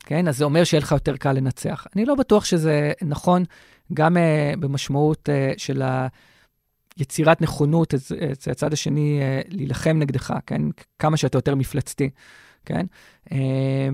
כן, 0.00 0.28
אז 0.28 0.36
זה 0.36 0.44
אומר 0.44 0.64
שיהיה 0.64 0.80
לך 0.80 0.92
יותר 0.92 1.16
קל 1.16 1.32
לנצח. 1.32 1.86
אני 1.96 2.04
לא 2.04 2.14
בטוח 2.14 2.44
שזה 2.44 2.92
נכון, 3.02 3.44
גם 3.94 4.16
במשמעות 4.60 5.28
של 5.56 5.82
יצירת 6.98 7.42
נכונות 7.42 7.94
אצל 8.32 8.50
הצד 8.50 8.72
השני 8.72 9.20
אה, 9.22 9.40
להילחם 9.48 9.96
נגדך, 9.98 10.34
כן, 10.46 10.62
כמה 10.98 11.16
שאתה 11.16 11.38
יותר 11.38 11.54
מפלצתי, 11.54 12.10
כן. 12.64 12.86
אה, 13.32 13.88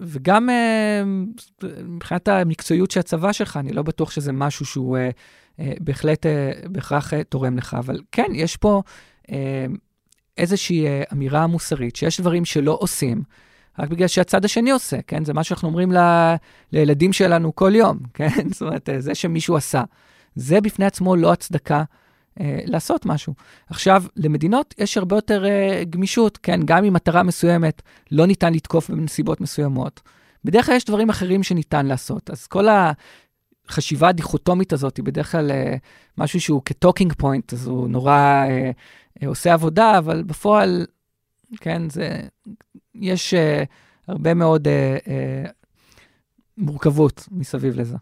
וגם 0.00 0.50
אה, 0.50 1.02
מבחינת 1.84 2.28
המקצועיות 2.28 2.90
של 2.90 3.00
הצבא 3.00 3.32
שלך, 3.32 3.56
אני 3.56 3.72
לא 3.72 3.82
בטוח 3.82 4.10
שזה 4.10 4.32
משהו 4.32 4.66
שהוא 4.66 4.98
אה, 5.58 5.72
בהחלט 5.80 6.26
בהכרח 6.70 7.12
תורם 7.28 7.58
לך. 7.58 7.76
אבל 7.78 8.00
כן, 8.12 8.26
יש 8.34 8.56
פה 8.56 8.82
איזושהי 10.38 10.86
אמירה 11.12 11.46
מוסרית, 11.46 11.96
שיש 11.96 12.20
דברים 12.20 12.44
שלא 12.44 12.78
עושים, 12.80 13.22
רק 13.78 13.88
בגלל 13.88 14.08
שהצד 14.08 14.44
השני 14.44 14.70
עושה, 14.70 15.02
כן? 15.06 15.24
זה 15.24 15.32
מה 15.32 15.44
שאנחנו 15.44 15.68
אומרים 15.68 15.92
ל... 15.92 15.96
לילדים 16.72 17.12
שלנו 17.12 17.54
כל 17.54 17.72
יום, 17.74 17.98
כן? 18.14 18.48
זאת 18.52 18.62
אומרת, 18.62 18.88
זה 18.98 19.14
שמישהו 19.14 19.56
עשה. 19.56 19.82
זה 20.34 20.60
בפני 20.60 20.84
עצמו 20.84 21.16
לא 21.16 21.32
הצדקה 21.32 21.82
לעשות 22.40 23.06
משהו. 23.06 23.34
עכשיו, 23.66 24.04
למדינות 24.16 24.74
יש 24.78 24.96
הרבה 24.96 25.16
יותר 25.16 25.44
אה, 25.44 25.82
גמישות, 25.90 26.38
כן, 26.42 26.60
גם 26.64 26.84
עם 26.84 26.92
מטרה 26.92 27.22
מסוימת 27.22 27.82
לא 28.10 28.26
ניתן 28.26 28.54
לתקוף 28.54 28.90
בנסיבות 28.90 29.40
מסוימות. 29.40 30.00
בדרך 30.44 30.66
כלל 30.66 30.74
יש 30.74 30.84
דברים 30.84 31.10
אחרים 31.10 31.42
שניתן 31.42 31.86
לעשות. 31.86 32.30
אז 32.30 32.46
כל 32.46 32.66
החשיבה 33.68 34.08
הדיכוטומית 34.08 34.72
הזאת 34.72 34.96
היא 34.96 35.04
בדרך 35.04 35.32
כלל 35.32 35.50
אה, 35.50 35.74
משהו 36.18 36.40
שהוא 36.40 36.62
כ 36.64 36.75
talking 36.75 37.12
point, 37.12 37.52
אז 37.52 37.66
הוא 37.66 37.88
נורא 37.88 38.12
אה, 38.12 38.70
אה, 39.22 39.28
עושה 39.28 39.52
עבודה, 39.52 39.98
אבל 39.98 40.22
בפועל, 40.22 40.86
כן, 41.60 41.90
זה, 41.90 42.20
יש 42.94 43.34
אה, 43.34 43.62
הרבה 44.08 44.34
מאוד 44.34 44.68
אה, 44.68 44.98
אה, 45.08 45.44
מורכבות 46.58 47.28
מסביב 47.30 47.80
לזה. 47.80 47.96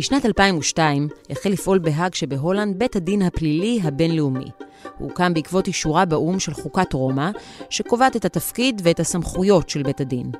בשנת 0.00 0.26
2002 0.26 1.08
החל 1.30 1.50
לפעול 1.50 1.78
בהאג 1.78 2.14
שבהולנד 2.14 2.78
בית 2.78 2.96
הדין 2.96 3.22
הפלילי 3.22 3.80
הבינלאומי. 3.82 4.50
הוא 4.98 5.08
הוקם 5.08 5.34
בעקבות 5.34 5.66
אישורה 5.66 6.04
באו"ם 6.04 6.40
של 6.40 6.54
חוקת 6.54 6.92
רומא, 6.92 7.30
שקובעת 7.70 8.16
את 8.16 8.24
התפקיד 8.24 8.80
ואת 8.84 9.00
הסמכויות 9.00 9.68
של 9.68 9.82
בית 9.82 10.00
הדין. 10.00 10.30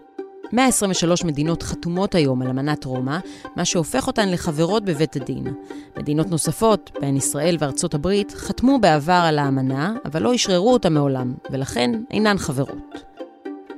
123 0.52 1.24
מדינות 1.24 1.62
חתומות 1.62 2.14
היום 2.14 2.42
על 2.42 2.48
אמנת 2.48 2.84
רומא, 2.84 3.18
מה 3.56 3.64
שהופך 3.64 4.06
אותן 4.06 4.28
לחברות 4.28 4.84
בבית 4.84 5.16
הדין. 5.16 5.46
מדינות 5.96 6.26
נוספות, 6.30 6.90
בהן 7.00 7.16
ישראל 7.16 7.56
וארצות 7.58 7.94
הברית, 7.94 8.32
חתמו 8.36 8.78
בעבר 8.78 9.22
על 9.24 9.38
האמנה, 9.38 9.94
אבל 10.04 10.22
לא 10.22 10.34
אשררו 10.34 10.72
אותה 10.72 10.90
מעולם, 10.90 11.34
ולכן 11.50 11.90
אינן 12.10 12.38
חברות. 12.38 13.04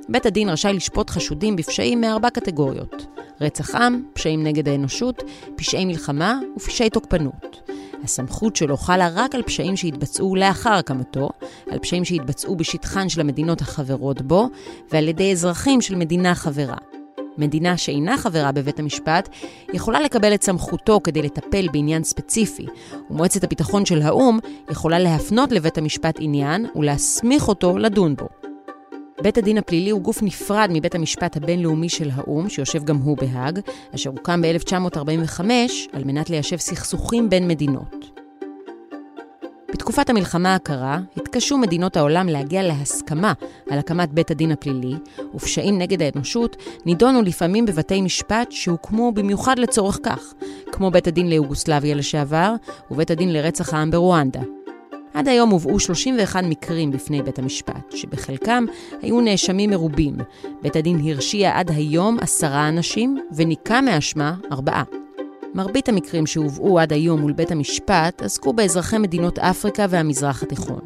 בית 0.09 0.25
הדין 0.25 0.49
רשאי 0.49 0.73
לשפוט 0.73 1.09
חשודים 1.09 1.55
בפשעים 1.55 2.01
מארבע 2.01 2.29
קטגוריות 2.29 3.12
רצח 3.43 3.75
עם, 3.75 4.03
פשעים 4.13 4.43
נגד 4.43 4.67
האנושות, 4.67 5.23
פשעי 5.55 5.85
מלחמה 5.85 6.39
ופשעי 6.57 6.89
תוקפנות. 6.89 7.71
הסמכות 8.03 8.55
שלו 8.55 8.77
חלה 8.77 9.09
רק 9.13 9.35
על 9.35 9.41
פשעים 9.41 9.77
שהתבצעו 9.77 10.35
לאחר 10.35 10.73
הקמתו, 10.73 11.29
על 11.71 11.79
פשעים 11.79 12.05
שהתבצעו 12.05 12.55
בשטחן 12.55 13.09
של 13.09 13.21
המדינות 13.21 13.61
החברות 13.61 14.21
בו, 14.21 14.49
ועל 14.91 15.07
ידי 15.07 15.31
אזרחים 15.31 15.81
של 15.81 15.95
מדינה 15.95 16.35
חברה. 16.35 16.77
מדינה 17.37 17.77
שאינה 17.77 18.17
חברה 18.17 18.51
בבית 18.51 18.79
המשפט 18.79 19.29
יכולה 19.73 20.01
לקבל 20.01 20.33
את 20.33 20.43
סמכותו 20.43 20.99
כדי 21.03 21.21
לטפל 21.21 21.67
בעניין 21.71 22.03
ספציפי, 22.03 22.65
ומועצת 23.09 23.43
הביטחון 23.43 23.85
של 23.85 24.01
האו"ם 24.01 24.39
יכולה 24.71 24.99
להפנות 24.99 25.51
לבית 25.51 25.77
המשפט 25.77 26.15
עניין 26.19 26.65
ולהסמיך 26.75 27.47
אותו 27.47 27.77
לדון 27.77 28.15
בו. 28.15 28.42
בית 29.23 29.37
הדין 29.37 29.57
הפלילי 29.57 29.89
הוא 29.89 30.01
גוף 30.01 30.23
נפרד 30.23 30.69
מבית 30.73 30.95
המשפט 30.95 31.37
הבינלאומי 31.37 31.89
של 31.89 32.09
האו"ם, 32.13 32.49
שיושב 32.49 32.83
גם 32.83 32.97
הוא 32.97 33.17
בהאג, 33.17 33.59
אשר 33.95 34.09
הוקם 34.09 34.41
ב-1945 34.41 35.41
על 35.93 36.03
מנת 36.03 36.29
ליישב 36.29 36.57
סכסוכים 36.57 37.29
בין 37.29 37.47
מדינות. 37.47 38.19
בתקופת 39.73 40.09
המלחמה 40.09 40.55
הקרה, 40.55 40.99
התקשו 41.17 41.57
מדינות 41.57 41.97
העולם 41.97 42.27
להגיע 42.27 42.63
להסכמה 42.63 43.33
על 43.69 43.79
הקמת 43.79 44.13
בית 44.13 44.31
הדין 44.31 44.51
הפלילי, 44.51 44.93
ופשעים 45.35 45.77
נגד 45.77 46.01
האנושות 46.01 46.55
נידונו 46.85 47.21
לפעמים 47.21 47.65
בבתי 47.65 48.01
משפט 48.01 48.51
שהוקמו 48.51 49.11
במיוחד 49.11 49.59
לצורך 49.59 49.99
כך, 50.03 50.33
כמו 50.71 50.91
בית 50.91 51.07
הדין 51.07 51.29
ליוגוסלביה 51.29 51.95
לשעבר, 51.95 52.53
ובית 52.91 53.11
הדין 53.11 53.33
לרצח 53.33 53.73
העם 53.73 53.91
ברואנדה. 53.91 54.41
עד 55.13 55.27
היום 55.27 55.49
הובאו 55.49 55.79
31 55.79 56.43
מקרים 56.43 56.91
בפני 56.91 57.21
בית 57.21 57.39
המשפט, 57.39 57.91
שבחלקם 57.91 58.65
היו 59.01 59.21
נאשמים 59.21 59.69
מרובים. 59.69 60.15
בית 60.61 60.75
הדין 60.75 61.09
הרשיע 61.09 61.59
עד 61.59 61.71
היום 61.71 62.17
עשרה 62.21 62.69
אנשים, 62.69 63.17
וניקה 63.35 63.81
מאשמה 63.81 64.35
ארבעה. 64.51 64.83
מרבית 65.53 65.89
המקרים 65.89 66.25
שהובאו 66.25 66.79
עד 66.79 66.93
היום 66.93 67.19
מול 67.19 67.33
בית 67.33 67.51
המשפט 67.51 68.21
עסקו 68.21 68.53
באזרחי 68.53 68.97
מדינות 68.97 69.39
אפריקה 69.39 69.85
והמזרח 69.89 70.43
התיכון. 70.43 70.81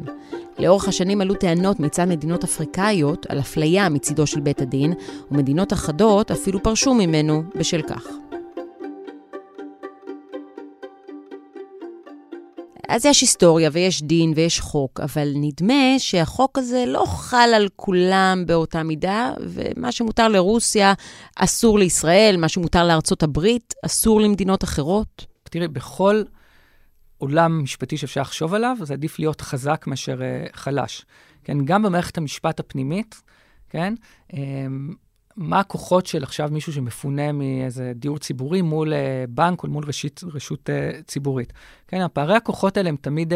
לאורך 0.58 0.88
השנים 0.88 1.20
עלו 1.20 1.34
טענות 1.34 1.80
מצד 1.80 2.04
מדינות 2.08 2.44
אפריקאיות 2.44 3.26
על 3.28 3.38
אפליה 3.38 3.88
מצידו 3.88 4.26
של 4.26 4.40
בית 4.40 4.60
הדין, 4.60 4.92
ומדינות 5.30 5.72
אחדות 5.72 6.30
אפילו 6.30 6.62
פרשו 6.62 6.94
ממנו 6.94 7.42
בשל 7.54 7.82
כך. 7.82 8.27
אז 12.88 13.04
יש 13.04 13.20
היסטוריה 13.20 13.70
ויש 13.72 14.02
דין 14.02 14.32
ויש 14.36 14.60
חוק, 14.60 15.00
אבל 15.00 15.32
נדמה 15.34 15.98
שהחוק 15.98 16.58
הזה 16.58 16.84
לא 16.86 17.04
חל 17.06 17.50
על 17.56 17.68
כולם 17.76 18.44
באותה 18.46 18.82
מידה, 18.82 19.32
ומה 19.40 19.92
שמותר 19.92 20.28
לרוסיה 20.28 20.94
אסור 21.36 21.78
לישראל, 21.78 22.36
מה 22.38 22.48
שמותר 22.48 22.86
לארצות 22.86 23.22
הברית 23.22 23.74
אסור 23.86 24.20
למדינות 24.20 24.64
אחרות. 24.64 25.26
תראי, 25.42 25.68
בכל 25.68 26.22
עולם 27.18 27.62
משפטי 27.62 27.96
שאפשר 27.96 28.20
לחשוב 28.20 28.54
עליו, 28.54 28.76
זה 28.82 28.94
עדיף 28.94 29.18
להיות 29.18 29.40
חזק 29.40 29.84
מאשר 29.86 30.18
uh, 30.18 30.56
חלש. 30.56 31.04
כן, 31.44 31.64
גם 31.64 31.82
במערכת 31.82 32.18
המשפט 32.18 32.60
הפנימית, 32.60 33.22
כן? 33.70 33.94
מה 35.38 35.60
הכוחות 35.60 36.06
של 36.06 36.22
עכשיו 36.22 36.48
מישהו 36.52 36.72
שמפונה 36.72 37.32
מאיזה 37.32 37.92
דיור 37.94 38.18
ציבורי 38.18 38.62
מול 38.62 38.92
בנק 39.28 39.62
או 39.62 39.68
מול 39.68 39.84
רשית, 39.84 40.20
רשות 40.24 40.70
ציבורית. 41.06 41.52
כן, 41.88 42.00
הפערי 42.00 42.36
הכוחות 42.36 42.76
האלה 42.76 42.88
הם 42.88 42.96
תמיד 43.00 43.32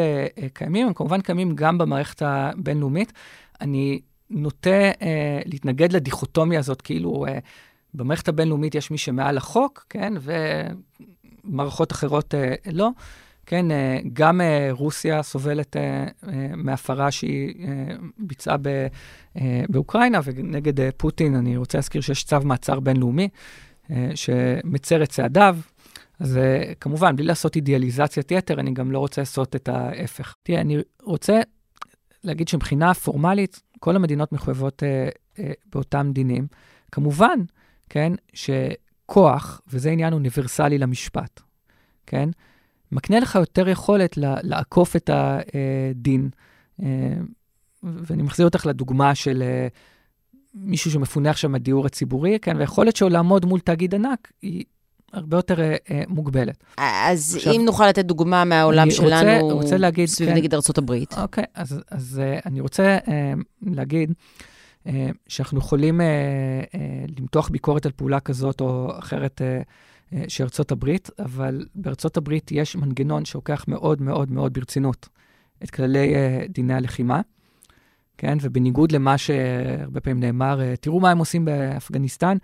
קיימים, 0.52 0.86
הם 0.86 0.94
כמובן 0.94 1.20
קיימים 1.20 1.56
גם 1.56 1.78
במערכת 1.78 2.22
הבינלאומית. 2.22 3.12
אני 3.60 4.00
נוטה 4.32 4.90
אה, 5.02 5.40
להתנגד 5.46 5.92
לדיכוטומיה 5.92 6.58
הזאת, 6.58 6.82
כאילו 6.82 7.26
אה, 7.28 7.38
במערכת 7.94 8.28
הבינלאומית 8.28 8.74
יש 8.74 8.90
מי 8.90 8.98
שמעל 8.98 9.36
החוק, 9.36 9.86
כן, 9.90 10.12
ומערכות 11.44 11.92
אחרות 11.92 12.34
אה, 12.34 12.54
לא. 12.72 12.90
כן, 13.46 13.70
אה, 13.70 13.98
גם 14.12 14.40
אה, 14.40 14.68
רוסיה 14.70 15.22
סובלת 15.22 15.76
אה, 15.76 16.06
מהפרה 16.56 17.10
שהיא 17.10 17.54
ביצעה 18.18 18.56
באוקראינה, 19.68 20.20
ונגד 20.24 20.90
פוטין 20.96 21.34
אני 21.34 21.56
רוצה 21.56 21.78
להזכיר 21.78 22.00
שיש 22.00 22.24
צו 22.24 22.40
מעצר 22.44 22.80
בינלאומי 22.80 23.28
שמצר 24.14 25.02
את 25.02 25.08
צעדיו. 25.08 25.58
אז 26.20 26.38
כמובן, 26.80 27.16
בלי 27.16 27.26
לעשות 27.26 27.56
אידיאליזציית 27.56 28.30
יתר, 28.30 28.60
אני 28.60 28.72
גם 28.72 28.92
לא 28.92 28.98
רוצה 28.98 29.20
לעשות 29.20 29.56
את 29.56 29.68
ההפך. 29.68 30.34
תראה, 30.42 30.60
אני 30.60 30.78
רוצה 31.02 31.40
להגיד 32.24 32.48
שמבחינה 32.48 32.94
פורמלית, 32.94 33.62
כל 33.80 33.96
המדינות 33.96 34.32
מחויבות 34.32 34.82
באותם 35.72 36.10
דינים. 36.12 36.46
כמובן, 36.92 37.40
כן, 37.90 38.12
שכוח, 38.32 39.60
וזה 39.68 39.90
עניין 39.90 40.12
אוניברסלי 40.12 40.78
למשפט, 40.78 41.40
כן, 42.06 42.28
מקנה 42.92 43.20
לך 43.20 43.34
יותר 43.34 43.68
יכולת 43.68 44.16
לעקוף 44.42 44.96
את 44.96 45.10
הדין. 45.12 46.30
אה, 46.82 46.86
ואני 47.82 48.22
מחזיר 48.22 48.46
אותך 48.46 48.66
לדוגמה 48.66 49.14
של 49.14 49.42
אה, 49.42 49.68
מישהו 50.54 50.90
שמפונה 50.90 51.30
עכשיו 51.30 51.50
מהדיור 51.50 51.86
הציבורי, 51.86 52.38
כן, 52.42 52.56
והיכולת 52.56 52.96
שלו 52.96 53.08
לעמוד 53.08 53.44
מול 53.44 53.60
תאגיד 53.60 53.94
ענק 53.94 54.32
היא 54.42 54.64
הרבה 55.12 55.36
יותר 55.36 55.56
uh, 55.56 55.90
מוגבלת. 56.08 56.64
אז 56.76 57.34
עכשיו, 57.36 57.52
אם 57.52 57.64
נוכל 57.64 57.88
לתת 57.88 58.04
דוגמה 58.04 58.44
מהעולם 58.44 58.90
שלנו, 58.90 59.44
רוצה, 59.44 59.54
רוצה 59.54 59.76
להגיד, 59.76 60.08
סביב 60.08 60.28
כן, 60.28 60.34
נגיד 60.34 60.54
ארה"ב. 60.54 60.92
אוקיי, 61.16 61.44
אז, 61.54 61.80
אז 61.90 62.20
אני 62.46 62.60
רוצה 62.60 62.98
להגיד 63.62 64.12
uh, 64.86 64.90
שאנחנו 65.28 65.58
יכולים 65.58 66.00
למתוח 67.18 67.48
ביקורת 67.48 67.86
על 67.86 67.92
פעולה 67.92 68.20
כזאת 68.20 68.60
או 68.60 68.98
אחרת 68.98 69.40
uh, 70.12 70.16
של 70.28 70.44
ארצות 70.44 70.72
הברית, 70.72 71.10
אבל 71.18 71.66
בארצות 71.74 72.16
הברית 72.16 72.52
יש 72.52 72.76
מנגנון 72.76 73.24
שלוקח 73.24 73.64
מאוד 73.68 74.02
מאוד 74.02 74.30
מאוד 74.30 74.52
ברצינות 74.52 75.08
את 75.64 75.70
כללי 75.70 76.14
uh, 76.14 76.52
דיני 76.52 76.74
הלחימה. 76.74 77.20
כן, 78.18 78.38
ובניגוד 78.40 78.92
למה 78.92 79.18
שהרבה 79.18 80.00
פעמים 80.00 80.20
נאמר, 80.20 80.74
תראו 80.80 81.00
מה 81.00 81.10
הם 81.10 81.18
עושים 81.18 81.44
באפגניסטן, 81.44 82.36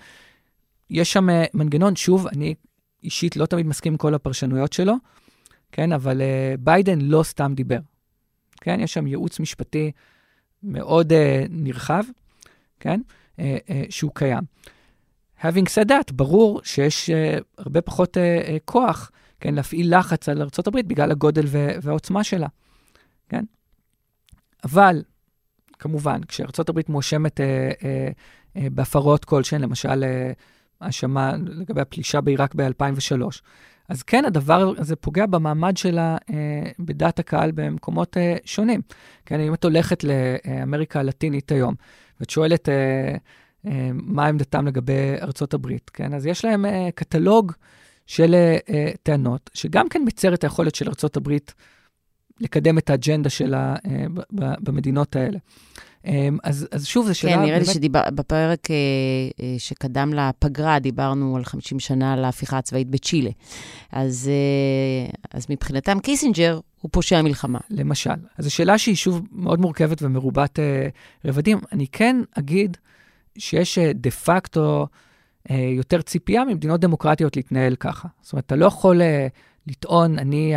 יש 0.91 1.13
שם 1.13 1.31
אה, 1.31 1.45
מנגנון, 1.55 1.97
שוב, 1.97 2.27
אני 2.27 2.55
אישית 3.03 3.37
לא 3.37 3.47
תמיד 3.47 3.67
מסכים 3.67 3.93
עם 3.93 3.97
כל 3.97 4.15
הפרשנויות 4.15 4.73
שלו, 4.73 4.95
כן, 5.73 5.93
אבל 5.93 6.23
ביידן 6.61 7.01
לא 7.01 7.23
סתם 7.23 7.53
דיבר. 7.55 7.79
כן, 8.61 8.81
יש 8.81 8.95
שם 8.95 9.07
ייעוץ 9.07 9.41
משפטי 9.41 9.93
מאוד 10.63 11.13
נרחב, 11.51 12.05
כן, 12.81 13.01
שהוא 13.91 14.11
קיים. 14.15 14.43
Having 15.41 15.69
said 15.69 15.89
that, 15.89 16.13
ברור 16.13 16.61
שיש 16.65 17.11
uh, 17.11 17.43
הרבה 17.59 17.81
פחות 17.81 18.17
uh, 18.17 18.47
uh, 18.47 18.51
כוח, 18.65 19.11
כן, 19.41 19.55
להפעיל 19.55 19.99
לחץ 19.99 20.29
על 20.29 20.43
ארה"ב 20.43 20.81
בגלל 20.87 21.11
הגודל 21.11 21.45
והעוצמה 21.83 22.25
שלה, 22.25 22.49
כן? 23.29 23.45
אבל, 24.65 25.03
כמובן, 25.79 26.21
כשארה"ב 26.25 26.81
מואשמת 26.89 27.41
uh, 27.41 27.43
uh, 27.43 28.57
uh, 28.57 28.61
בהפרות 28.71 29.25
כלשהן, 29.25 29.61
למשל, 29.61 30.03
uh, 30.03 30.35
האשמה 30.81 31.33
לגבי 31.47 31.81
הפלישה 31.81 32.21
בעיראק 32.21 32.55
ב-2003. 32.55 33.41
אז 33.89 34.03
כן, 34.03 34.25
הדבר 34.25 34.73
הזה 34.79 34.97
פוגע 34.97 35.27
במעמד 35.27 35.77
שלה 35.77 36.17
אה, 36.31 36.71
בדעת 36.79 37.19
הקהל 37.19 37.51
במקומות 37.55 38.17
אה, 38.17 38.37
שונים. 38.45 38.81
כן, 39.27 39.41
אם 39.41 39.55
את 39.55 39.65
הולכת 39.65 40.05
לאמריקה 40.05 41.01
הלטינית 41.01 41.53
היום, 41.53 41.75
ואת 42.21 42.31
שואלת 42.31 42.69
אה, 42.69 43.17
מה 43.93 44.27
עמדתם 44.27 44.67
לגבי 44.67 45.15
ארצות 45.23 45.55
הברית, 45.55 45.91
כן, 45.91 46.15
אז 46.15 46.27
יש 46.27 46.45
להם 46.45 46.67
אה, 46.67 46.89
קטלוג 46.95 47.53
של 48.07 48.35
אה, 48.35 48.57
אה 48.69 48.91
טענות, 49.03 49.51
שגם 49.55 49.89
כן 49.89 50.03
מצר 50.07 50.35
את 50.35 50.45
היכולת 50.45 50.75
של 50.75 50.89
ארצות 50.89 51.17
הברית 51.17 51.55
לקדם 52.41 52.79
את 52.79 52.91
האג'נדה 52.91 53.31
שלה 53.31 53.77
אה, 53.87 54.05
במדינות 54.61 55.17
האלה. 55.17 55.39
אז, 56.43 56.69
אז 56.73 56.87
שוב, 56.87 57.07
זו 57.07 57.15
שאלה... 57.15 57.33
כן, 57.33 57.43
נראה 57.43 57.59
לי 57.59 57.65
שבפרק 57.65 58.71
אה, 58.71 58.77
אה, 59.41 59.55
שקדם 59.59 60.15
לפגרה 60.15 60.79
דיברנו 60.79 61.37
על 61.37 61.45
50 61.45 61.81
שנה 61.81 62.17
להפיכה 62.17 62.59
הצבאית 62.59 62.89
בצ'ילה. 62.89 63.31
אז, 63.93 64.31
אה, 64.31 65.11
אז 65.31 65.47
מבחינתם 65.51 66.01
קיסינג'ר 66.01 66.61
הוא 66.81 66.89
פושע 66.93 67.23
מלחמה. 67.23 67.59
למשל. 67.71 68.11
אז 68.39 68.45
זו 68.45 68.55
שאלה 68.55 68.79
שהיא 68.79 68.97
שוב 68.97 69.23
מאוד 69.33 69.61
מורכבת 69.61 70.03
ומרובת 70.03 70.59
רבדים. 71.25 71.59
אני 71.73 71.87
כן 71.93 72.17
אגיד 72.39 72.77
שיש 73.39 73.79
דה 73.79 74.11
פקטו 74.11 74.87
יותר 75.51 76.03
ציפייה 76.03 76.45
ממדינות 76.45 76.81
דמוקרטיות 76.81 77.37
להתנהל 77.37 77.77
ככה. 77.77 78.09
זאת 78.21 78.33
אומרת, 78.33 78.47
אתה 78.47 78.57
לא 78.57 78.67
יכול 78.67 79.01
לטעון, 79.67 80.19
אני 80.19 80.55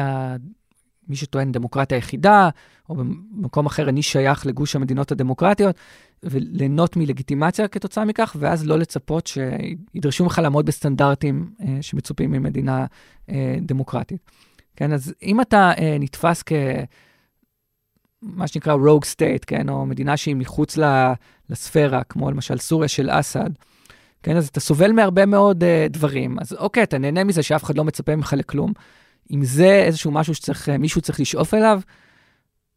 מי 1.08 1.16
שטוען 1.16 1.52
דמוקרטיה 1.52 1.98
היחידה, 1.98 2.50
או 2.90 2.96
במקום 2.96 3.66
אחר 3.66 3.90
אני 3.90 4.02
שייך 4.02 4.46
לגוש 4.46 4.76
המדינות 4.76 5.12
הדמוקרטיות, 5.12 5.76
וליהנות 6.24 6.98
מלגיטימציה 6.98 7.68
כתוצאה 7.68 8.06
מכך, 8.06 8.36
ואז 8.40 8.68
לא 8.68 8.80
לצפות 8.80 9.28
שידרשו 9.28 10.24
ממך 10.24 10.40
לעמוד 10.44 10.66
בסטנדרטים 10.66 11.52
אה, 11.62 11.78
שמצופים 11.82 12.32
ממדינה 12.32 12.86
אה, 13.30 13.56
דמוקרטית. 13.62 14.22
כן, 14.76 14.94
אז 14.94 15.14
אם 15.24 15.42
אתה 15.42 15.72
אה, 15.78 15.98
נתפס 16.00 16.44
כ... 16.46 16.52
מה 18.22 18.48
שנקרא 18.48 18.74
רוג 18.74 19.06
סטייט, 19.06 19.44
כן, 19.48 19.70
או 19.70 19.86
מדינה 19.86 20.18
שהיא 20.18 20.36
מחוץ 20.36 20.78
לספירה, 21.50 22.04
כמו 22.04 22.32
למשל 22.32 22.58
סוריה 22.58 22.88
של 22.88 23.10
אסד, 23.12 23.50
כן, 24.24 24.38
אז 24.38 24.48
אתה 24.48 24.60
סובל 24.60 24.92
מהרבה 24.92 25.26
מאוד 25.26 25.64
uh, 25.64 25.90
דברים. 25.90 26.40
אז 26.40 26.54
אוקיי, 26.54 26.84
אתה 26.84 26.98
נהנה 26.98 27.24
מזה 27.24 27.44
שאף 27.44 27.64
אחד 27.64 27.78
לא 27.78 27.84
מצפה 27.84 28.16
ממך 28.16 28.34
לכלום, 28.38 28.74
אם 29.32 29.44
זה 29.44 29.84
איזשהו 29.86 30.12
משהו 30.12 30.34
שמישהו 30.36 31.02
צריך 31.02 31.20
לשאוף 31.20 31.54
אליו, 31.54 31.82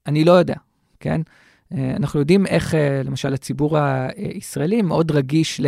אני 0.07 0.25
לא 0.25 0.33
יודע, 0.33 0.55
כן? 1.01 1.21
אה, 1.73 1.95
אנחנו 1.97 2.21
יודעים 2.21 2.47
איך, 2.47 2.75
אה, 2.75 3.03
למשל, 3.05 3.35
הציבור 3.35 3.79
הישראלי 3.79 4.83
מאוד 4.83 5.11
רגיש 5.11 5.61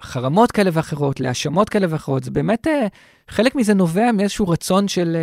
לחרמות 0.00 0.52
כאלה 0.52 0.70
ואחרות, 0.72 1.20
להאשמות 1.20 1.68
כאלה 1.68 1.86
ואחרות. 1.90 2.24
זה 2.24 2.30
באמת, 2.30 2.66
אה, 2.66 2.86
חלק 3.28 3.54
מזה 3.54 3.74
נובע 3.74 4.12
מאיזשהו 4.12 4.48
רצון 4.48 4.88
של 4.88 5.16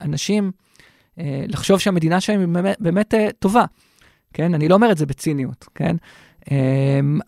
אנשים 0.00 0.52
לחשוב 1.48 1.78
שהמדינה 1.78 2.20
שלהם 2.20 2.40
היא 2.40 2.48
באמת, 2.48 2.76
באמת 2.80 3.14
טובה, 3.38 3.64
כן? 4.32 4.54
אני 4.54 4.68
לא 4.68 4.74
אומר 4.74 4.92
את 4.92 4.98
זה 4.98 5.06
בציניות, 5.06 5.64
כן? 5.74 5.96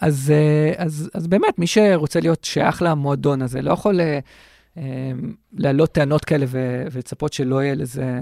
אז, 0.00 0.32
אז, 0.76 1.10
אז 1.14 1.26
באמת, 1.26 1.58
מי 1.58 1.66
שרוצה 1.66 2.20
להיות 2.20 2.44
שייך 2.44 2.82
למועדון 2.82 3.42
הזה, 3.42 3.62
לא 3.62 3.72
יכול 3.72 4.00
אמ, 4.78 4.82
להעלות 5.52 5.92
טענות 5.92 6.24
כאלה 6.24 6.46
ולצפות 6.50 7.32
שלא 7.32 7.62
יהיה 7.62 7.74
לזה 7.74 8.20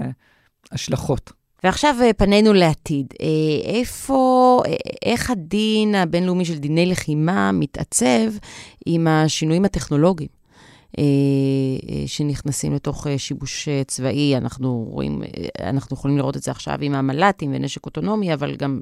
השלכות. 0.71 1.31
ועכשיו 1.63 1.95
אה, 2.01 2.13
פנינו 2.13 2.53
לעתיד. 2.53 3.13
אה, 3.21 3.69
איפה, 3.73 4.61
אה, 4.67 4.73
איך 5.05 5.29
הדין 5.29 5.95
הבינלאומי 5.95 6.45
של 6.45 6.57
דיני 6.57 6.85
לחימה 6.85 7.51
מתעצב 7.51 8.31
עם 8.85 9.07
השינויים 9.07 9.65
הטכנולוגיים? 9.65 10.36
שנכנסים 12.05 12.73
לתוך 12.73 13.07
שיבוש 13.17 13.69
צבאי. 13.87 14.37
אנחנו 14.37 14.87
רואים, 14.89 15.21
אנחנו 15.63 15.95
יכולים 15.95 16.17
לראות 16.17 16.37
את 16.37 16.43
זה 16.43 16.51
עכשיו 16.51 16.77
עם 16.81 16.95
המל"טים 16.95 17.51
ונשק 17.53 17.85
אוטונומי, 17.85 18.33
אבל 18.33 18.55
גם 18.55 18.81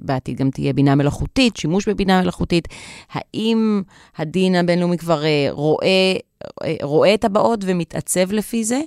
בעתיד 0.00 0.36
גם 0.36 0.50
תהיה 0.50 0.72
בינה 0.72 0.94
מלאכותית, 0.94 1.56
שימוש 1.56 1.88
בבינה 1.88 2.22
מלאכותית. 2.22 2.68
האם 3.10 3.82
הדין 4.16 4.54
הבינלאומי 4.54 4.98
כבר 4.98 5.22
רואה 5.50 6.14
רואה 6.82 7.14
את 7.14 7.24
הבאות 7.24 7.60
ומתעצב 7.66 8.32
לפי 8.32 8.64
זה? 8.64 8.80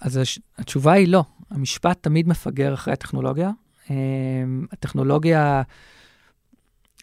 אז 0.00 0.20
התשובה 0.58 0.92
היא 0.92 1.08
לא. 1.08 1.24
המשפט 1.50 2.02
תמיד 2.02 2.28
מפגר 2.28 2.74
אחרי 2.74 2.92
הטכנולוגיה. 2.92 3.50
הטכנולוגיה, 4.72 5.62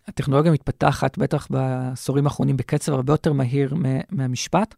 הטכנולוגיה 0.08 0.52
מתפתחת, 0.52 1.18
בטח 1.18 1.48
בעשורים 1.50 2.26
האחרונים, 2.26 2.58
בקצב 2.58 2.94
הרבה 2.94 3.14
יותר 3.14 3.34
מהיר 3.34 3.74
מהמשפט. 4.12 4.76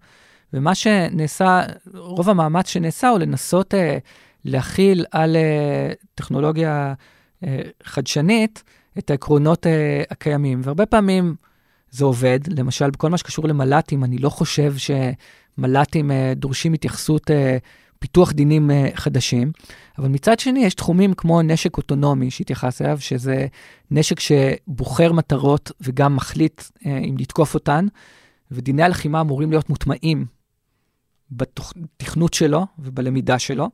ומה 0.53 0.75
שנעשה, 0.75 1.61
רוב 1.93 2.29
המאמץ 2.29 2.67
שנעשה 2.67 3.09
הוא 3.09 3.19
לנסות 3.19 3.73
uh, 3.73 3.77
להכיל 4.45 5.05
על 5.11 5.35
uh, 5.35 5.95
טכנולוגיה 6.15 6.93
uh, 7.43 7.47
חדשנית 7.83 8.63
את 8.97 9.09
העקרונות 9.09 9.65
uh, 9.65 9.69
הקיימים. 10.11 10.61
והרבה 10.63 10.85
פעמים 10.85 11.35
זה 11.91 12.05
עובד. 12.05 12.39
למשל, 12.47 12.89
בכל 12.89 13.09
מה 13.09 13.17
שקשור 13.17 13.47
למל"טים, 13.47 14.03
אני 14.03 14.17
לא 14.17 14.29
חושב 14.29 14.73
שמל"טים 14.77 16.11
uh, 16.11 16.13
דורשים 16.35 16.73
התייחסות 16.73 17.29
uh, 17.29 17.33
פיתוח 17.99 18.31
דינים 18.31 18.71
חדשים, 18.93 19.51
אבל 19.97 20.07
מצד 20.07 20.39
שני 20.39 20.59
יש 20.59 20.73
תחומים 20.73 21.13
כמו 21.13 21.41
נשק 21.41 21.77
אוטונומי 21.77 22.31
שהתייחס 22.31 22.81
אליו, 22.81 22.97
שזה 22.99 23.47
נשק 23.91 24.19
שבוחר 24.19 25.11
מטרות 25.13 25.71
וגם 25.81 26.15
מחליט 26.15 26.61
אם 26.85 27.15
לתקוף 27.19 27.53
אותן, 27.53 27.85
ודיני 28.51 28.83
הלחימה 28.83 29.21
אמורים 29.21 29.49
להיות 29.49 29.69
מוטמעים 29.69 30.25
בתכנות 31.31 32.33
שלו 32.33 32.65
ובלמידה 32.79 33.39
שלו, 33.39 33.69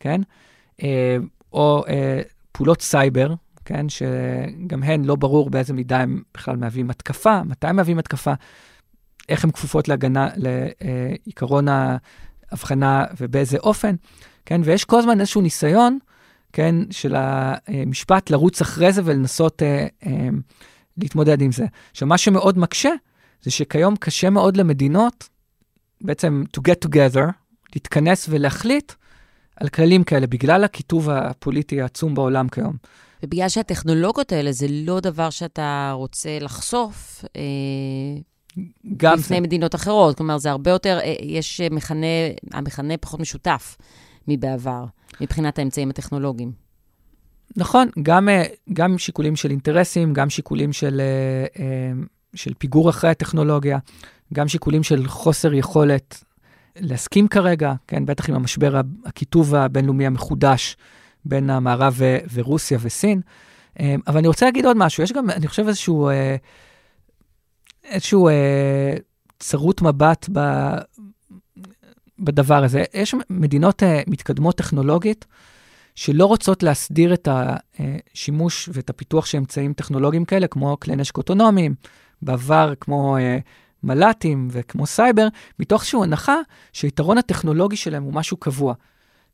כן? 0.00 0.20
או 1.52 1.84
פעולות 2.52 2.82
סייבר, 2.82 3.34
כן? 3.64 3.88
שגם 3.88 4.82
הן 4.82 5.04
לא 5.04 5.16
ברור 5.16 5.50
באיזה 5.50 5.72
מידה 5.72 6.00
הם 6.00 6.22
בכלל 6.34 6.56
מהווים 6.56 6.90
התקפה, 6.90 7.42
מתי 7.42 7.66
הם 7.66 7.76
מהווים 7.76 7.98
התקפה, 7.98 8.32
איך 9.28 9.44
הן 9.44 9.50
כפופות 9.50 9.88
להגנה, 9.88 10.28
לעיקרון 10.36 11.66
ההבחנה 12.52 13.04
ובאיזה 13.20 13.58
אופן, 13.58 13.94
כן? 14.46 14.60
ויש 14.64 14.84
כל 14.84 14.98
הזמן 14.98 15.20
איזשהו 15.20 15.40
ניסיון, 15.40 15.98
כן, 16.52 16.74
של 16.90 17.14
המשפט 17.16 18.30
לרוץ 18.30 18.60
אחרי 18.60 18.92
זה 18.92 19.02
ולנסות 19.04 19.62
אה, 19.62 19.86
אה, 20.06 20.28
להתמודד 20.96 21.42
עם 21.42 21.52
זה. 21.52 21.64
עכשיו, 21.90 22.08
מה 22.08 22.18
שמאוד 22.18 22.58
מקשה, 22.58 22.90
זה 23.42 23.50
שכיום 23.50 23.96
קשה 23.96 24.30
מאוד 24.30 24.56
למדינות, 24.56 25.28
בעצם 26.00 26.44
to 26.56 26.60
get 26.60 26.88
together, 26.88 27.32
להתכנס 27.74 28.26
ולהחליט 28.30 28.92
על 29.56 29.68
כללים 29.68 30.04
כאלה, 30.04 30.26
בגלל 30.26 30.64
הקיטוב 30.64 31.10
הפוליטי 31.10 31.82
העצום 31.82 32.14
בעולם 32.14 32.48
כיום. 32.48 32.76
ובגלל 33.22 33.48
שהטכנולוגיות 33.48 34.32
האלה 34.32 34.52
זה 34.52 34.66
לא 34.70 35.00
דבר 35.00 35.30
שאתה 35.30 35.90
רוצה 35.94 36.38
לחשוף 36.40 37.24
אה, 37.36 37.40
גם 38.96 39.16
בפני 39.18 39.36
זה. 39.36 39.40
מדינות 39.40 39.74
אחרות. 39.74 40.16
כלומר, 40.16 40.38
זה 40.38 40.50
הרבה 40.50 40.70
יותר, 40.70 40.98
אה, 41.02 41.14
יש 41.22 41.60
מכנה, 41.60 42.06
המכנה 42.52 42.96
פחות 42.96 43.20
משותף 43.20 43.76
מבעבר, 44.28 44.84
מבחינת 45.20 45.58
האמצעים 45.58 45.90
הטכנולוגיים. 45.90 46.62
נכון, 47.56 47.88
גם, 48.02 48.28
אה, 48.28 48.42
גם 48.72 48.98
שיקולים 48.98 49.36
של 49.36 49.50
אינטרסים, 49.50 50.12
גם 50.12 50.30
שיקולים 50.30 50.72
של, 50.72 51.00
אה, 51.00 51.64
אה, 51.64 51.92
של 52.34 52.52
פיגור 52.58 52.90
אחרי 52.90 53.10
הטכנולוגיה, 53.10 53.78
גם 54.32 54.48
שיקולים 54.48 54.82
של 54.82 55.08
חוסר 55.08 55.54
יכולת 55.54 56.24
להסכים 56.76 57.28
כרגע, 57.28 57.72
כן, 57.86 58.06
בטח 58.06 58.28
עם 58.28 58.34
המשבר 58.34 58.80
הקיטוב 59.04 59.54
הבינלאומי 59.54 60.06
המחודש 60.06 60.76
בין 61.24 61.50
המערב 61.50 62.00
ורוסיה 62.32 62.78
וסין. 62.80 63.20
אבל 63.80 64.18
אני 64.18 64.28
רוצה 64.28 64.46
להגיד 64.46 64.66
עוד 64.66 64.76
משהו, 64.76 65.02
יש 65.02 65.12
גם, 65.12 65.30
אני 65.30 65.48
חושב, 65.48 65.66
איזשהו, 65.66 66.08
אה, 66.08 66.36
איזשהו 67.84 68.28
אה, 68.28 68.94
צרות 69.38 69.82
מבט 69.82 70.28
ב, 70.32 70.40
בדבר 72.18 72.64
הזה. 72.64 72.84
יש 72.94 73.14
מדינות 73.30 73.82
אה, 73.82 74.02
מתקדמות 74.06 74.56
טכנולוגית 74.56 75.26
שלא 75.94 76.26
רוצות 76.26 76.62
להסדיר 76.62 77.14
את 77.14 77.28
השימוש 77.30 78.68
ואת 78.72 78.90
הפיתוח 78.90 79.26
של 79.26 79.38
אמצעים 79.38 79.72
טכנולוגיים 79.72 80.24
כאלה, 80.24 80.46
כמו 80.46 80.76
כלי 80.80 80.96
נשק 80.96 81.16
אוטונומיים, 81.16 81.74
בעבר 82.22 82.72
כמו 82.80 83.16
מל"טים 83.82 84.48
וכמו 84.50 84.86
סייבר, 84.86 85.28
מתוך 85.58 85.80
איזושהי 85.80 86.00
הנחה 86.02 86.36
שהיתרון 86.72 87.18
הטכנולוגי 87.18 87.76
שלהם 87.76 88.02
הוא 88.02 88.14
משהו 88.14 88.36
קבוע. 88.36 88.74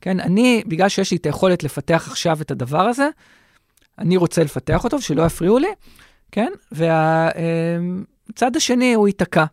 כן, 0.00 0.20
אני, 0.20 0.62
בגלל 0.66 0.88
שיש 0.88 1.10
לי 1.10 1.16
את 1.16 1.26
היכולת 1.26 1.64
לפתח 1.64 2.08
עכשיו 2.10 2.42
את 2.42 2.50
הדבר 2.50 2.80
הזה, 2.80 3.08
אני 3.98 4.16
רוצה 4.16 4.44
לפתח 4.44 4.84
אותו, 4.84 5.00
שלא 5.00 5.22
יפריעו 5.22 5.58
לי, 5.58 5.68
כן? 6.32 6.52
והצד 8.28 8.56
השני 8.56 8.94
הוא 8.94 9.08
ייתקע, 9.08 9.44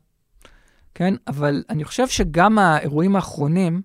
כן? 0.96 1.14
אבל 1.28 1.64
אני 1.70 1.84
חושב 1.84 2.08
שגם 2.08 2.60
האירועים 2.60 3.16
האחרונים 3.16 3.82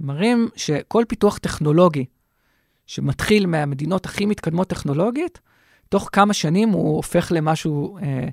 מראים 0.00 0.48
שכל 0.56 1.04
פיתוח 1.08 1.38
טכנולוגי 1.38 2.04
שמתחיל 2.86 3.46
מהמדינות 3.46 4.06
הכי 4.06 4.26
מתקדמות 4.26 4.68
טכנולוגית, 4.68 5.40
תוך 5.88 6.08
כמה 6.12 6.34
שנים 6.34 6.68
הוא 6.68 6.96
הופך 6.96 7.32
למשהו 7.34 7.98
אה, 7.98 8.28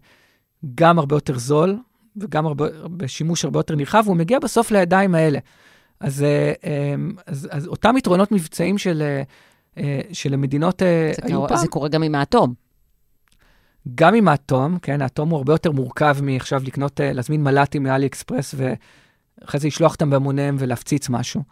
גם 0.76 1.00
הרבה 1.00 1.15
יותר 1.15 1.38
זול, 1.38 1.78
וגם 2.18 2.46
הרבה, 2.46 2.65
בשימוש 2.98 3.46
הרבה 3.46 3.60
יותר 3.60 3.76
נרחב, 3.76 4.04
והוא 4.06 4.18
מגיע 4.18 4.39
בסוף 4.39 4.72
לידיים 4.72 5.15
האלה. 5.15 5.39
אז, 6.00 6.24
אה, 6.24 6.54
אמ, 6.63 7.12
אז, 7.28 7.48
אז 7.52 7.68
אותם 7.68 7.98
יתרונות 7.98 8.32
מבצעים 8.32 8.78
של, 8.78 9.02
אה, 9.02 9.24
אה, 9.78 10.02
של 10.13 10.34
המדינות 10.34 10.82
היו 10.82 11.36
קורה, 11.36 11.48
פעם. 11.48 11.58
זה 11.58 11.68
קורה 11.68 11.89
גם 11.89 12.04
עם 12.04 12.15
האטום. 12.15 12.54
גם 13.95 14.15
עם 14.15 14.28
האטום, 14.28 14.80
כן, 14.80 15.02
האטום 15.02 15.30
הוא 15.30 15.38
הרבה 15.38 15.54
יותר 15.54 15.71
מורכב 15.71 16.17
מעכשיו 16.21 16.62
לקנות, 16.65 17.00
להזמין 17.04 17.43
מל"טים 17.43 17.84
מאלי 17.84 18.06
אקספרס, 18.06 18.56
ואחרי 18.58 19.60
זה 19.60 19.67
לשלוח 19.67 19.93
אותם 19.93 20.10
בהמוניהם 20.10 20.56
ולהפציץ 20.60 21.10
משהו. 21.10 21.43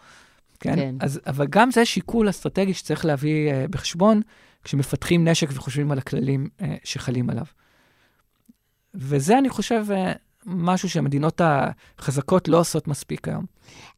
כן? 0.60 0.76
כן. 0.76 0.96
אז, 1.00 1.20
אבל 1.28 1.48
גם 1.50 1.72
זה 1.72 1.86
שיקול 1.86 2.30
אסטרטגי 2.30 2.74
שצריך 2.74 3.06
להביא 3.06 3.52
uh, 3.52 3.68
בחשבון 3.70 4.22
כשמפתחים 4.64 5.28
נשק 5.28 5.48
וחושבים 5.52 5.92
על 5.92 5.98
הכללים 5.98 6.48
uh, 6.60 6.64
שחלים 6.84 7.30
עליו. 7.30 7.46
וזה, 8.94 9.38
אני 9.38 9.50
חושב, 9.50 9.86
uh, 9.90 10.18
משהו 10.46 10.90
שהמדינות 10.90 11.42
החזקות 12.00 12.48
לא 12.48 12.60
עושות 12.60 12.88
מספיק 12.88 13.28
היום. 13.28 13.46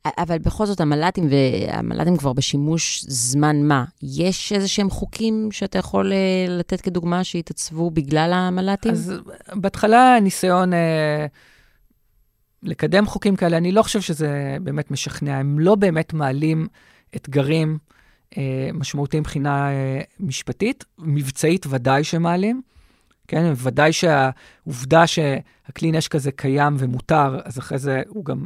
אבל 0.05 0.37
בכל 0.37 0.65
זאת, 0.65 0.81
המל"טים, 0.81 1.29
והמל"טים 1.29 2.17
כבר 2.17 2.33
בשימוש 2.33 3.05
זמן 3.07 3.63
מה, 3.63 3.85
יש 4.03 4.53
איזה 4.53 4.67
שהם 4.67 4.89
חוקים 4.89 5.51
שאתה 5.51 5.79
יכול 5.79 6.13
אה, 6.13 6.17
לתת 6.49 6.81
כדוגמה 6.81 7.23
שהתעצבו 7.23 7.91
בגלל 7.91 8.31
המל"טים? 8.33 8.91
אז 8.91 9.13
בהתחלה 9.53 10.17
ניסיון 10.21 10.73
אה, 10.73 11.25
לקדם 12.63 13.05
חוקים 13.05 13.35
כאלה, 13.35 13.57
אני 13.57 13.71
לא 13.71 13.83
חושב 13.83 14.01
שזה 14.01 14.57
באמת 14.61 14.91
משכנע. 14.91 15.37
הם 15.37 15.59
לא 15.59 15.75
באמת 15.75 16.13
מעלים 16.13 16.67
אתגרים 17.15 17.77
אה, 18.37 18.69
משמעותיים 18.73 19.21
מבחינה 19.21 19.71
אה, 19.71 20.01
משפטית, 20.19 20.83
מבצעית 20.99 21.65
ודאי 21.69 22.03
שמעלים. 22.03 22.61
כן, 23.27 23.53
ודאי 23.57 23.91
שהעובדה 23.93 25.07
שהכלי 25.07 25.91
נשק 25.91 26.15
הזה 26.15 26.31
קיים 26.31 26.75
ומותר, 26.79 27.39
אז 27.43 27.59
אחרי 27.59 27.77
זה 27.77 28.01
הוא 28.07 28.25
גם 28.25 28.45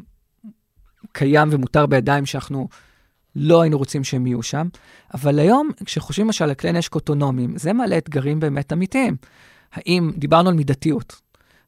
קיים 1.11 1.49
ומותר 1.51 1.85
בידיים 1.85 2.25
שאנחנו 2.25 2.67
לא 3.35 3.61
היינו 3.61 3.77
רוצים 3.77 4.03
שהם 4.03 4.27
יהיו 4.27 4.43
שם. 4.43 4.67
אבל 5.13 5.39
היום, 5.39 5.69
כשחושבים 5.85 6.25
למשל 6.27 6.43
על 6.43 6.53
כלי 6.53 6.71
נשק 6.71 6.95
אוטונומיים, 6.95 7.57
זה 7.57 7.73
מעלה 7.73 7.97
אתגרים 7.97 8.39
באמת 8.39 8.73
אמיתיים. 8.73 9.17
האם, 9.73 10.11
דיברנו 10.17 10.49
על 10.49 10.55
מידתיות, 10.55 11.21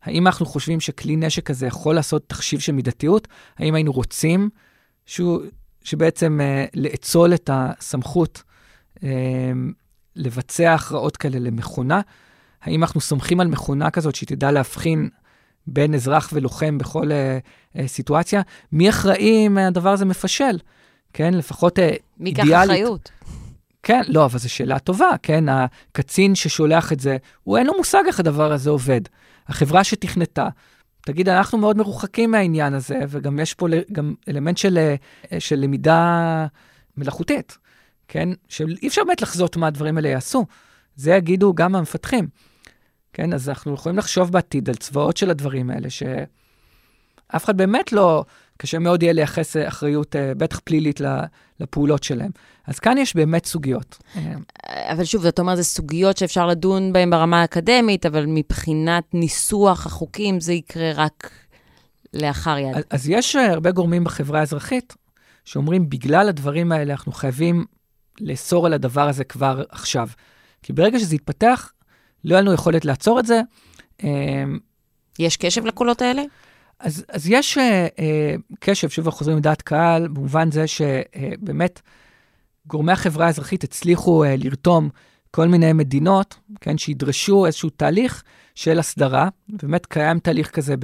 האם 0.03 0.27
אנחנו 0.27 0.45
חושבים 0.45 0.79
שכלי 0.79 1.15
נשק 1.15 1.45
כזה 1.45 1.67
יכול 1.67 1.95
לעשות 1.95 2.29
תחשיב 2.29 2.59
של 2.59 2.71
מידתיות? 2.71 3.27
האם 3.57 3.75
היינו 3.75 3.91
רוצים 3.91 4.49
שהוא, 5.05 5.41
שבעצם 5.83 6.39
uh, 6.41 6.69
לאצול 6.75 7.33
את 7.33 7.49
הסמכות 7.53 8.43
uh, 8.95 9.01
לבצע 10.15 10.73
הכרעות 10.73 11.17
כאלה 11.17 11.39
למכונה? 11.39 12.01
האם 12.61 12.83
אנחנו 12.83 13.01
סומכים 13.01 13.39
על 13.39 13.47
מכונה 13.47 13.89
כזאת 13.89 14.15
שהיא 14.15 14.27
תדע 14.27 14.51
להבחין 14.51 15.09
בין 15.67 15.93
אזרח 15.93 16.29
ולוחם 16.33 16.77
בכל 16.77 17.07
uh, 17.07 17.77
uh, 17.77 17.87
סיטואציה? 17.87 18.41
מי 18.71 18.89
אחראי 18.89 19.47
אם 19.47 19.57
הדבר 19.57 19.89
הזה 19.89 20.05
מפשל? 20.05 20.57
כן, 21.13 21.33
לפחות 21.33 21.79
uh, 21.79 21.81
מי 22.17 22.29
אידיאלית. 22.29 22.49
מי 22.49 22.57
ייקח 22.57 22.63
אחריות? 22.63 23.11
כן, 23.83 24.01
לא, 24.07 24.25
אבל 24.25 24.39
זו 24.39 24.49
שאלה 24.49 24.79
טובה, 24.79 25.09
כן? 25.23 25.43
הקצין 25.49 26.35
ששולח 26.35 26.93
את 26.93 26.99
זה, 26.99 27.17
הוא 27.43 27.57
אין 27.57 27.67
לו 27.67 27.73
מושג 27.77 28.03
איך 28.07 28.19
הדבר 28.19 28.51
הזה 28.51 28.69
עובד. 28.69 29.01
החברה 29.47 29.83
שתכנתה, 29.83 30.47
תגיד, 31.01 31.29
אנחנו 31.29 31.57
מאוד 31.57 31.77
מרוחקים 31.77 32.31
מהעניין 32.31 32.73
הזה, 32.73 32.99
וגם 33.09 33.39
יש 33.39 33.53
פה 33.53 33.67
גם 33.91 34.13
אלמנט 34.29 34.57
של, 34.57 34.95
של 35.39 35.59
למידה 35.59 36.47
מלאכותית, 36.97 37.57
כן? 38.07 38.29
שאי 38.47 38.87
אפשר 38.87 39.03
באמת 39.03 39.21
לחזות 39.21 39.57
מה 39.57 39.67
הדברים 39.67 39.97
האלה 39.97 40.09
יעשו. 40.09 40.45
זה 40.95 41.11
יגידו 41.11 41.53
גם 41.53 41.75
המפתחים. 41.75 42.27
כן, 43.13 43.33
אז 43.33 43.49
אנחנו 43.49 43.73
יכולים 43.73 43.97
לחשוב 43.97 44.31
בעתיד 44.31 44.69
על 44.69 44.75
צבאות 44.75 45.17
של 45.17 45.29
הדברים 45.29 45.69
האלה, 45.69 45.89
שאף 45.89 47.45
אחד 47.45 47.57
באמת 47.57 47.93
לא, 47.93 48.23
קשה 48.57 48.79
מאוד 48.79 49.03
יהיה 49.03 49.13
לייחס 49.13 49.57
אחריות, 49.57 50.15
אה, 50.15 50.33
בטח 50.33 50.59
פלילית, 50.63 51.01
לפעולות 51.59 52.03
שלהם. 52.03 52.31
אז 52.67 52.79
כאן 52.79 52.97
יש 52.97 53.15
באמת 53.15 53.45
סוגיות. 53.45 53.97
אבל 54.67 55.03
שוב, 55.03 55.25
אתה 55.25 55.41
אומר, 55.41 55.55
זה 55.55 55.63
סוגיות 55.63 56.17
שאפשר 56.17 56.47
לדון 56.47 56.93
בהן 56.93 57.09
ברמה 57.09 57.41
האקדמית, 57.41 58.05
אבל 58.05 58.25
מבחינת 58.27 59.03
ניסוח 59.13 59.85
החוקים, 59.85 60.39
זה 60.39 60.53
יקרה 60.53 60.91
רק 60.95 61.31
לאחר 62.13 62.57
יד. 62.57 62.75
אז, 62.75 62.83
אז 62.89 63.09
יש 63.09 63.35
הרבה 63.35 63.71
גורמים 63.71 64.03
בחברה 64.03 64.39
האזרחית 64.39 64.95
שאומרים, 65.45 65.89
בגלל 65.89 66.29
הדברים 66.29 66.71
האלה, 66.71 66.93
אנחנו 66.93 67.11
חייבים 67.11 67.65
לאסור 68.21 68.65
על 68.65 68.73
הדבר 68.73 69.09
הזה 69.09 69.23
כבר 69.23 69.63
עכשיו. 69.69 70.07
כי 70.63 70.73
ברגע 70.73 70.99
שזה 70.99 71.15
יתפתח, 71.15 71.71
לא 72.23 72.35
היה 72.35 72.41
לנו 72.41 72.53
יכולת 72.53 72.85
לעצור 72.85 73.19
את 73.19 73.25
זה. 73.25 73.41
אמ, 74.03 74.59
יש 75.19 75.37
קשב 75.37 75.65
לקולות 75.65 76.01
האלה? 76.01 76.23
אז, 76.79 77.05
אז 77.09 77.29
יש 77.29 77.57
uh, 77.57 77.61
uh, 77.61 78.55
קשב, 78.59 78.89
שוב 78.89 79.05
אנחנו 79.05 79.17
חוזרים 79.17 79.37
לדעת 79.37 79.61
קהל, 79.61 80.07
במובן 80.07 80.51
זה 80.51 80.67
שבאמת 80.67 81.77
uh, 81.77 81.81
גורמי 82.67 82.91
החברה 82.91 83.25
האזרחית 83.25 83.63
הצליחו 83.63 84.25
uh, 84.25 84.27
לרתום 84.37 84.89
כל 85.31 85.47
מיני 85.47 85.73
מדינות, 85.73 86.35
כן, 86.61 86.77
שידרשו 86.77 87.45
איזשהו 87.45 87.69
תהליך 87.69 88.23
של 88.55 88.79
הסדרה. 88.79 89.29
באמת 89.49 89.85
קיים 89.85 90.19
תהליך 90.19 90.49
כזה 90.49 90.75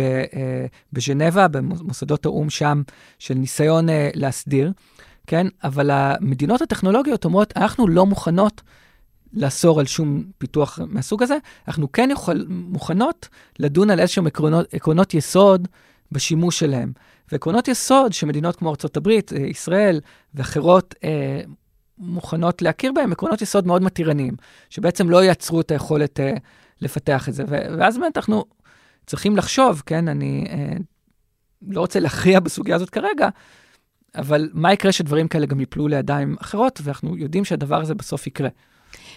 בז'נבה, 0.94 1.48
במוסדות 1.48 2.26
האו"ם 2.26 2.50
שם, 2.50 2.82
של 3.20 3.34
ניסיון 3.34 3.88
להסדיר, 4.14 4.72
כן? 5.28 5.48
אבל 5.64 5.92
המדינות 5.92 6.62
הטכנולוגיות 6.62 7.26
אומרות, 7.26 7.54
אנחנו 7.58 7.88
לא 7.88 8.06
מוכנות 8.06 8.62
לאסור 9.38 9.80
על 9.80 9.86
שום 9.86 10.24
פיתוח 10.38 10.80
מהסוג 10.88 11.24
הזה, 11.24 11.38
אנחנו 11.68 11.92
כן 11.92 12.10
יכול, 12.12 12.46
מוכנות 12.50 13.28
לדון 13.60 13.90
על 13.90 14.00
איזשהם 14.00 14.28
עקרונות, 14.28 14.74
עקרונות 14.74 15.14
יסוד 15.14 15.68
בשימוש 16.12 16.60
שלהם. 16.60 16.92
ועקרונות 17.32 17.68
יסוד 17.68 18.14
שמדינות 18.14 18.56
כמו 18.56 18.70
ארה"ב, 18.70 19.08
אה, 19.08 19.38
ישראל 19.38 20.00
ואחרות 20.34 20.96
אה, 21.04 21.42
מוכנות 21.98 22.62
להכיר 22.62 22.92
בהם, 22.92 23.12
עקרונות 23.12 23.42
יסוד 23.42 23.68
מאוד 23.68 23.82
מתירניים, 23.82 24.34
שבעצם 24.70 25.10
לא 25.10 25.24
יעצרו 25.24 25.62
את 25.62 25.72
היכולת 25.72 26.20
אה, 26.20 26.34
לפתח 26.82 27.30
את 27.30 27.34
זה. 27.34 27.44
ואז 27.48 27.98
באמת 27.98 28.18
אנחנו 28.18 28.46
צריכים 29.06 29.38
לחשוב, 29.38 29.84
כן, 29.86 30.08
אני 30.08 30.46
אה, 30.50 30.78
לא 31.68 31.80
רוצה 31.80 32.00
להכריע 32.00 32.40
בסוגיה 32.40 32.76
הזאת 32.76 32.90
כרגע, 32.90 33.30
אבל 34.16 34.50
מה 34.54 34.74
יקרה 34.74 34.92
שדברים 34.92 35.28
כאלה 35.28 35.46
גם 35.46 35.60
ייפלו 35.60 35.88
לידיים 35.88 36.36
אחרות, 36.42 36.82
ואנחנו 36.84 37.18
יודעים 37.18 37.46
שהדבר 37.46 37.82
הזה 37.82 37.96
בסוף 37.96 38.28
יקרה. 38.28 38.50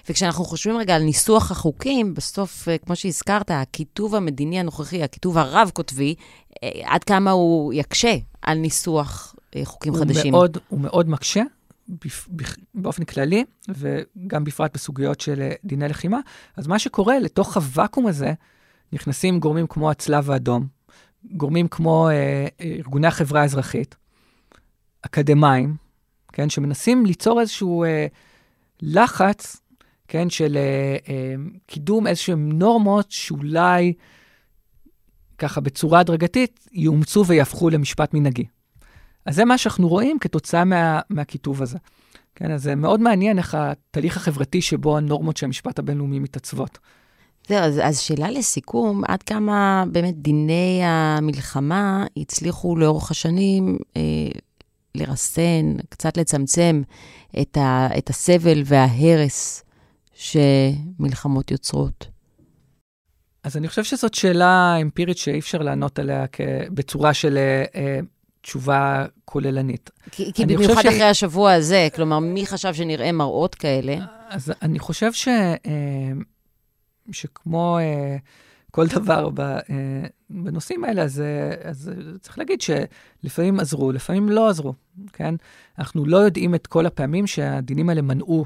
וכשאנחנו 0.09 0.45
חושבים 0.45 0.77
רגע 0.77 0.97
על 0.97 1.03
ניסוח 1.03 1.51
החוקים, 1.51 2.15
בסוף, 2.15 2.69
אה, 2.69 2.79
כמו 2.79 2.97
שהזכרת, 2.97 3.51
הכיתוב 3.51 4.15
המדיני 4.15 4.61
הנוכחי, 4.61 5.03
הכיתוב 5.03 5.39
הרב-קוטבי, 5.39 6.15
אה, 6.63 6.69
עד 6.85 7.05
כמה 7.05 7.31
הוא 7.31 7.73
יקשה 7.73 8.17
על 8.43 8.59
ניסוח 8.59 9.35
אה, 9.57 9.61
חוקים 9.65 9.93
הוא 9.93 10.01
חדשים. 10.01 10.33
מאוד, 10.33 10.59
הוא 10.69 10.81
מאוד 10.81 11.09
מקשה. 11.09 11.43
באופן 12.75 13.05
כללי, 13.05 13.45
וגם 13.69 14.45
בפרט 14.45 14.75
בסוגיות 14.75 15.21
של 15.21 15.51
דיני 15.65 15.89
לחימה. 15.89 16.19
אז 16.57 16.67
מה 16.67 16.79
שקורה, 16.79 17.19
לתוך 17.19 17.57
הוואקום 17.57 18.07
הזה 18.07 18.33
נכנסים 18.93 19.41
גורמים 19.41 19.67
כמו 19.67 19.91
הצלב 19.91 20.31
האדום, 20.31 20.67
גורמים 21.25 21.69
כמו 21.69 22.09
אה, 22.11 22.47
ארגוני 22.61 23.07
החברה 23.07 23.43
האזרחית, 23.43 23.97
אקדמאים, 25.03 25.77
כן, 26.33 26.51
שמנסים 26.51 27.07
ליצור 27.07 27.41
איזשהו 27.41 27.85
אה, 27.85 28.07
לחץ 28.83 29.60
כן, 30.13 30.31
של 30.31 30.59
uh, 30.59 31.07
uh, 31.07 31.11
קידום 31.67 32.07
איזשהן 32.07 32.49
נורמות 32.53 33.11
שאולי 33.11 33.93
ככה 35.39 35.61
בצורה 35.61 36.01
הדרגתית 36.01 36.69
יאומצו 36.73 37.25
ויהפכו 37.27 37.71
למשפט 37.71 38.15
מנהגי. 38.15 38.45
אז 39.27 39.35
זה 39.37 39.45
מה 39.45 39.59
שאנחנו 39.59 39.89
רואים 39.89 40.19
כתוצאה 40.19 40.65
מה, 40.65 41.01
מהכיתוב 41.11 41.63
הזה. 41.63 41.79
כן, 42.35 42.51
אז 42.51 42.63
זה 42.63 42.75
מאוד 42.75 43.01
מעניין 43.01 43.39
איך 43.39 43.55
התהליך 43.55 44.17
החברתי 44.17 44.63
שבו 44.63 44.97
הנורמות 44.97 45.37
של 45.37 45.47
המשפט 45.47 45.79
הבינלאומי 45.79 46.19
מתעצבות. 46.19 46.79
זהו, 47.49 47.59
אז, 47.59 47.81
אז 47.83 47.99
שאלה 47.99 48.31
לסיכום, 48.31 49.03
עד 49.09 49.23
כמה 49.23 49.85
באמת 49.93 50.15
דיני 50.19 50.81
המלחמה 50.85 52.07
הצליחו 52.17 52.77
לאורך 52.77 53.11
השנים 53.11 53.79
אה, 53.97 54.03
לרסן, 54.95 55.77
קצת 55.89 56.17
לצמצם 56.17 56.83
את, 57.41 57.57
ה, 57.57 57.89
את 57.99 58.11
הסבל 58.11 58.63
וההרס 58.65 59.65
שמלחמות 60.21 61.51
יוצרות? 61.51 62.09
אז 63.43 63.57
אני 63.57 63.69
חושב 63.69 63.85
שזאת 63.85 64.15
שאלה 64.15 64.77
אמפירית 64.81 65.19
שאי 65.19 65.39
אפשר 65.39 65.59
לענות 65.59 65.99
עליה 65.99 66.25
בצורה 66.71 67.15
של 67.15 67.37
אה, 67.37 67.65
אה, 67.75 68.01
תשובה 68.41 69.07
כוללנית. 69.25 69.91
כי, 70.11 70.33
כי 70.33 70.47
במיוחד 70.47 70.83
ש... 70.83 70.87
אחרי 70.87 71.03
השבוע 71.05 71.53
הזה, 71.53 71.89
כלומר, 71.95 72.19
מי 72.19 72.47
חשב 72.47 72.75
שנראה 72.75 73.13
מראות 73.13 73.55
כאלה? 73.55 73.97
אז 74.29 74.53
אני 74.63 74.79
חושב 74.79 75.13
ש, 75.13 75.29
אה, 75.29 76.13
שכמו 77.13 77.79
אה, 77.79 78.17
כל 78.71 78.87
דבר 78.87 79.31
ב, 79.31 79.41
אה, 79.41 79.61
בנושאים 80.31 80.85
האלה, 80.85 81.03
אז, 81.03 81.21
אה, 81.21 81.69
אז 81.71 81.91
צריך 82.21 82.39
להגיד 82.39 82.61
שלפעמים 82.61 83.61
עזרו, 83.61 83.93
לפעמים 83.93 84.29
לא 84.29 84.49
עזרו, 84.49 84.75
כן? 85.13 85.35
אנחנו 85.79 86.07
לא 86.07 86.17
יודעים 86.17 86.55
את 86.55 86.67
כל 86.67 86.87
הפעמים 86.87 87.27
שהדינים 87.27 87.89
האלה 87.89 88.03
מנעו 88.03 88.45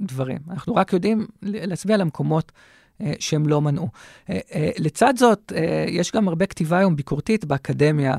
דברים. 0.00 0.38
אנחנו 0.50 0.74
רק 0.74 0.92
יודעים 0.92 1.26
להצביע 1.42 1.94
על 1.94 2.00
המקומות 2.00 2.52
אה, 3.00 3.12
שהם 3.18 3.46
לא 3.46 3.60
מנעו. 3.60 3.88
אה, 4.30 4.38
אה, 4.54 4.70
לצד 4.78 5.14
זאת, 5.16 5.52
אה, 5.56 5.84
יש 5.88 6.12
גם 6.12 6.28
הרבה 6.28 6.46
כתיבה 6.46 6.78
היום 6.78 6.96
ביקורתית 6.96 7.44
באקדמיה, 7.44 8.16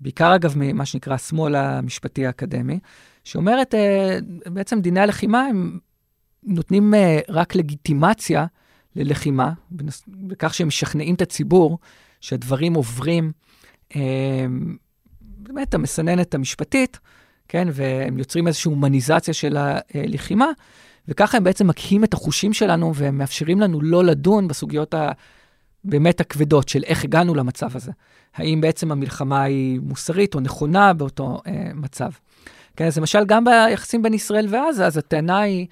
בעיקר 0.00 0.34
אגב 0.34 0.54
ממה 0.56 0.86
שנקרא 0.86 1.14
השמאל 1.14 1.54
המשפטי 1.54 2.26
האקדמי, 2.26 2.78
שאומרת, 3.24 3.74
אה, 3.74 4.18
בעצם 4.46 4.80
דיני 4.80 5.00
הלחימה 5.00 5.40
הם 5.40 5.78
נותנים 6.42 6.94
אה, 6.94 7.18
רק 7.28 7.54
לגיטימציה 7.54 8.46
ללחימה, 8.96 9.52
בכך 10.08 10.54
שהם 10.54 10.68
משכנעים 10.68 11.14
את 11.14 11.22
הציבור 11.22 11.78
שהדברים 12.20 12.74
עוברים, 12.74 13.32
אה, 13.96 14.46
באמת, 15.20 15.74
המסננת 15.74 16.34
המשפטית, 16.34 16.98
כן, 17.48 17.68
והם 17.72 18.18
יוצרים 18.18 18.46
איזושהי 18.46 18.68
הומניזציה 18.68 19.34
של 19.34 19.56
הלחימה, 19.56 20.46
וככה 21.10 21.36
הם 21.36 21.44
בעצם 21.44 21.66
מקהים 21.66 22.04
את 22.04 22.14
החושים 22.14 22.52
שלנו 22.52 22.94
והם 22.94 23.18
מאפשרים 23.18 23.60
לנו 23.60 23.80
לא 23.80 24.04
לדון 24.04 24.48
בסוגיות 24.48 24.94
הבאמת 25.84 26.20
הכבדות 26.20 26.68
של 26.68 26.84
איך 26.84 27.04
הגענו 27.04 27.34
למצב 27.34 27.76
הזה. 27.76 27.92
האם 28.34 28.60
בעצם 28.60 28.92
המלחמה 28.92 29.42
היא 29.42 29.80
מוסרית 29.80 30.34
או 30.34 30.40
נכונה 30.40 30.92
באותו 30.92 31.40
אה, 31.46 31.70
מצב. 31.74 32.10
כן, 32.76 32.86
אז 32.86 32.98
למשל, 32.98 33.24
גם 33.24 33.44
ביחסים 33.44 34.02
בין 34.02 34.14
ישראל 34.14 34.46
ועזה, 34.50 34.86
אז 34.86 34.96
הטענה 34.96 35.38
היא 35.38 35.66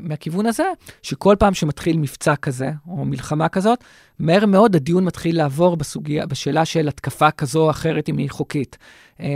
מהכיוון 0.00 0.46
הזה, 0.46 0.64
שכל 1.02 1.36
פעם 1.38 1.54
שמתחיל 1.54 1.98
מבצע 1.98 2.36
כזה, 2.36 2.70
או 2.88 3.04
מלחמה 3.04 3.48
כזאת, 3.48 3.84
מהר 4.18 4.46
מאוד 4.46 4.76
הדיון 4.76 5.04
מתחיל 5.04 5.36
לעבור 5.36 5.76
בסוגיה, 5.76 6.26
בשאלה 6.26 6.64
של 6.64 6.88
התקפה 6.88 7.30
כזו 7.30 7.64
או 7.64 7.70
אחרת, 7.70 8.08
אם 8.08 8.16
היא 8.18 8.30
חוקית. 8.30 8.78
אה, 9.20 9.26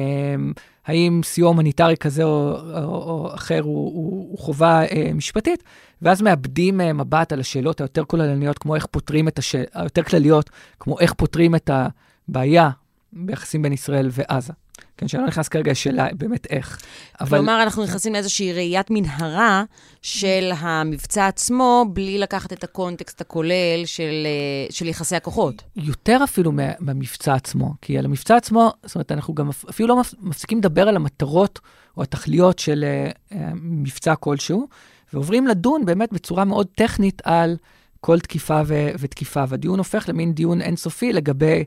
האם 0.86 1.20
סיוע 1.24 1.48
הומניטרי 1.48 1.96
כזה 1.96 2.24
או, 2.24 2.56
או, 2.74 2.84
או 2.84 3.34
אחר 3.34 3.60
הוא, 3.62 3.94
הוא, 3.94 4.28
הוא 4.30 4.38
חובה 4.38 4.82
אה, 4.82 5.10
משפטית, 5.14 5.64
ואז 6.02 6.22
מאבדים 6.22 6.80
אה, 6.80 6.92
מבט 6.92 7.32
על 7.32 7.40
השאלות 7.40 7.80
היותר 7.80 8.04
כוללניות, 8.04 8.58
כמו 8.58 8.74
איך 8.74 8.86
פותרים 8.86 9.28
את 9.28 9.38
השאלות, 9.38 9.68
היותר 9.74 10.02
כלליות, 10.02 10.50
כמו 10.80 10.98
איך 11.00 11.12
פותרים 11.12 11.54
את 11.54 11.70
הבעיה 11.72 12.70
ביחסים 13.12 13.62
בין 13.62 13.72
ישראל 13.72 14.08
ועזה. 14.10 14.52
כן, 15.00 15.08
שאני 15.08 15.22
לא 15.22 15.28
נכנס 15.28 15.48
כרגע 15.48 15.70
לשאלה 15.70 16.08
באמת 16.12 16.46
איך. 16.50 16.80
אבל... 17.20 17.38
כלומר, 17.38 17.62
אנחנו 17.62 17.84
נכנסים 17.84 18.12
לאיזושהי 18.12 18.52
ראיית 18.52 18.86
מנהרה 18.90 19.64
של 20.02 20.50
המבצע 20.58 21.26
עצמו, 21.26 21.84
בלי 21.92 22.18
לקחת 22.18 22.52
את 22.52 22.64
הקונטקסט 22.64 23.20
הכולל 23.20 23.84
של, 23.84 24.26
אה, 24.26 24.66
של 24.70 24.88
יחסי 24.88 25.16
הכוחות. 25.16 25.62
יותר 25.76 26.20
אפילו 26.24 26.52
מהמבצע 26.52 27.34
עצמו, 27.34 27.74
כי 27.82 27.98
על 27.98 28.04
המבצע 28.04 28.36
עצמו, 28.36 28.72
זאת 28.82 28.94
אומרת, 28.94 29.12
אנחנו 29.12 29.34
גם 29.34 29.48
אפילו 29.70 29.88
לא 29.88 30.02
מפסיקים 30.20 30.58
לדבר 30.58 30.88
על 30.88 30.96
המטרות 30.96 31.58
או 31.96 32.02
התכליות 32.02 32.58
של 32.58 32.84
uh, 33.30 33.34
מבצע 33.54 34.14
כלשהו, 34.14 34.68
ועוברים 35.12 35.46
לדון 35.46 35.84
באמת 35.84 36.12
בצורה 36.12 36.44
מאוד 36.44 36.66
טכנית 36.74 37.22
על 37.24 37.56
כל 38.00 38.18
תקיפה 38.18 38.60
ו- 38.66 38.90
ותקיפה, 38.98 39.44
והדיון 39.48 39.78
הופך 39.78 40.08
למין 40.08 40.34
דיון 40.34 40.62
אינסופי 40.62 41.12
לגבי 41.12 41.64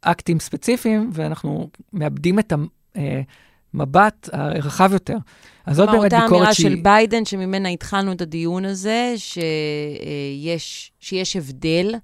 אקטים 0.00 0.40
ספציפיים, 0.40 1.10
ואנחנו 1.12 1.70
מאבדים 1.92 2.38
את 2.38 2.52
המבט 3.74 4.28
הרחב 4.32 4.92
יותר. 4.92 5.16
אז 5.66 5.76
זאת 5.76 5.88
באמת 5.88 6.12
ביקורת 6.12 6.12
שהיא... 6.12 6.26
אותה 6.26 6.36
אמירה 6.36 6.54
של 6.54 6.74
ביידן, 6.82 7.24
שממנה 7.24 7.68
התחלנו 7.68 8.12
את 8.12 8.20
הדיון 8.20 8.64
הזה, 8.64 9.14
שיש, 9.16 10.92
שיש 11.00 11.36
הבדל, 11.36 11.94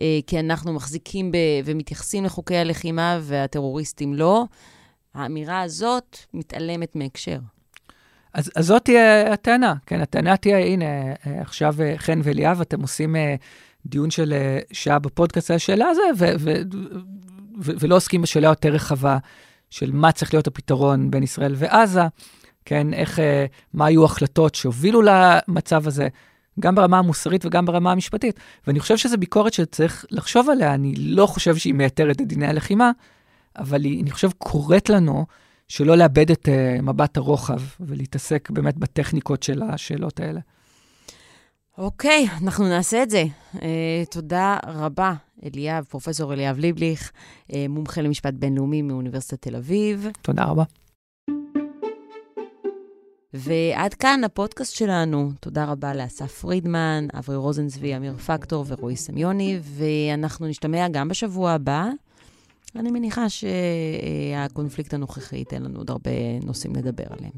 אה, 0.00 0.18
כי 0.26 0.40
אנחנו 0.40 0.72
מחזיקים 0.72 1.32
ב, 1.32 1.36
ומתייחסים 1.64 2.24
לחוקי 2.24 2.56
הלחימה 2.56 3.18
והטרוריסטים 3.22 4.14
לא. 4.14 4.44
האמירה 5.14 5.60
הזאת 5.60 6.16
מתעלמת 6.34 6.96
מהקשר. 6.96 7.38
אז, 8.34 8.50
אז 8.56 8.66
זאת 8.66 8.84
תהיה 8.84 9.32
הטענה, 9.32 9.74
כן, 9.86 10.00
הטענה 10.00 10.36
תהיה, 10.36 10.58
הנה, 10.58 10.84
אה, 10.84 11.40
עכשיו 11.40 11.74
אה, 11.80 11.94
חן 11.96 12.20
ואליאב, 12.22 12.60
אתם 12.60 12.82
עושים 12.82 13.16
דיון 13.86 14.10
של 14.10 14.34
שעה 14.72 14.98
בפודקאסט 14.98 15.50
על 15.50 15.56
השאלה 15.56 15.86
הזו, 15.88 16.02
ולא 17.58 17.96
עוסקים 17.96 18.22
בשאלה 18.22 18.48
יותר 18.48 18.68
רחבה 18.68 19.18
של 19.70 19.92
מה 19.92 20.12
צריך 20.12 20.34
להיות 20.34 20.46
הפתרון 20.46 21.10
בין 21.10 21.22
ישראל 21.22 21.54
ועזה, 21.56 22.02
כן, 22.64 22.94
איך, 22.94 23.18
אה, 23.18 23.46
מה 23.74 23.86
היו 23.86 24.02
ההחלטות 24.02 24.54
שהובילו 24.54 25.02
למצב 25.02 25.86
הזה, 25.86 26.08
גם 26.60 26.74
ברמה 26.74 26.98
המוסרית 26.98 27.44
וגם 27.44 27.66
ברמה 27.66 27.92
המשפטית. 27.92 28.40
ואני 28.66 28.80
חושב 28.80 28.96
שזו 28.96 29.18
ביקורת 29.18 29.52
שצריך 29.52 30.04
לחשוב 30.10 30.50
עליה, 30.50 30.74
אני 30.74 30.94
לא 30.96 31.26
חושב 31.26 31.56
שהיא 31.56 31.74
מייתרת 31.74 32.20
את 32.20 32.26
דיני 32.26 32.46
הלחימה, 32.46 32.90
אבל 33.58 33.84
היא, 33.84 34.02
אני 34.02 34.10
חושב, 34.10 34.30
קוראת 34.38 34.90
לנו 34.90 35.26
שלא 35.68 35.96
לאבד 35.96 36.30
את 36.30 36.48
uh, 36.48 36.82
מבט 36.82 37.16
הרוחב 37.16 37.60
ולהתעסק 37.80 38.50
באמת 38.50 38.76
בטכניקות 38.76 39.42
של 39.42 39.62
השאלות 39.62 40.20
האלה. 40.20 40.40
אוקיי, 41.78 42.28
אנחנו 42.42 42.68
נעשה 42.68 43.02
את 43.02 43.10
זה. 43.10 43.24
Uh, 43.54 43.58
תודה 44.10 44.56
רבה, 44.66 45.12
אליאב, 45.44 45.84
פרופ' 45.84 46.08
אליאב 46.30 46.58
ליבליך, 46.58 47.12
uh, 47.48 47.54
מומחה 47.68 48.02
למשפט 48.02 48.34
בינלאומי 48.34 48.82
מאוניברסיטת 48.82 49.42
תל 49.42 49.56
אביב. 49.56 50.08
תודה 50.22 50.44
רבה. 50.44 50.64
ועד 53.34 53.94
כאן 53.94 54.24
הפודקאסט 54.24 54.74
שלנו. 54.74 55.30
תודה 55.40 55.64
רבה 55.64 55.94
לאסף 55.94 56.32
פרידמן, 56.32 57.06
אברי 57.18 57.36
רוזנצבי, 57.36 57.96
אמיר 57.96 58.16
פקטור 58.16 58.64
ורועי 58.68 58.96
סמיוני, 58.96 59.58
ואנחנו 59.62 60.46
נשתמע 60.46 60.88
גם 60.88 61.08
בשבוע 61.08 61.50
הבא. 61.50 61.88
אני 62.76 62.90
מניחה 62.90 63.26
שהקונפליקט 63.28 64.94
הנוכחי 64.94 65.36
ייתן 65.36 65.62
לנו 65.62 65.78
עוד 65.78 65.90
הרבה 65.90 66.10
נושאים 66.44 66.76
לדבר 66.76 67.04
עליהם. 67.10 67.32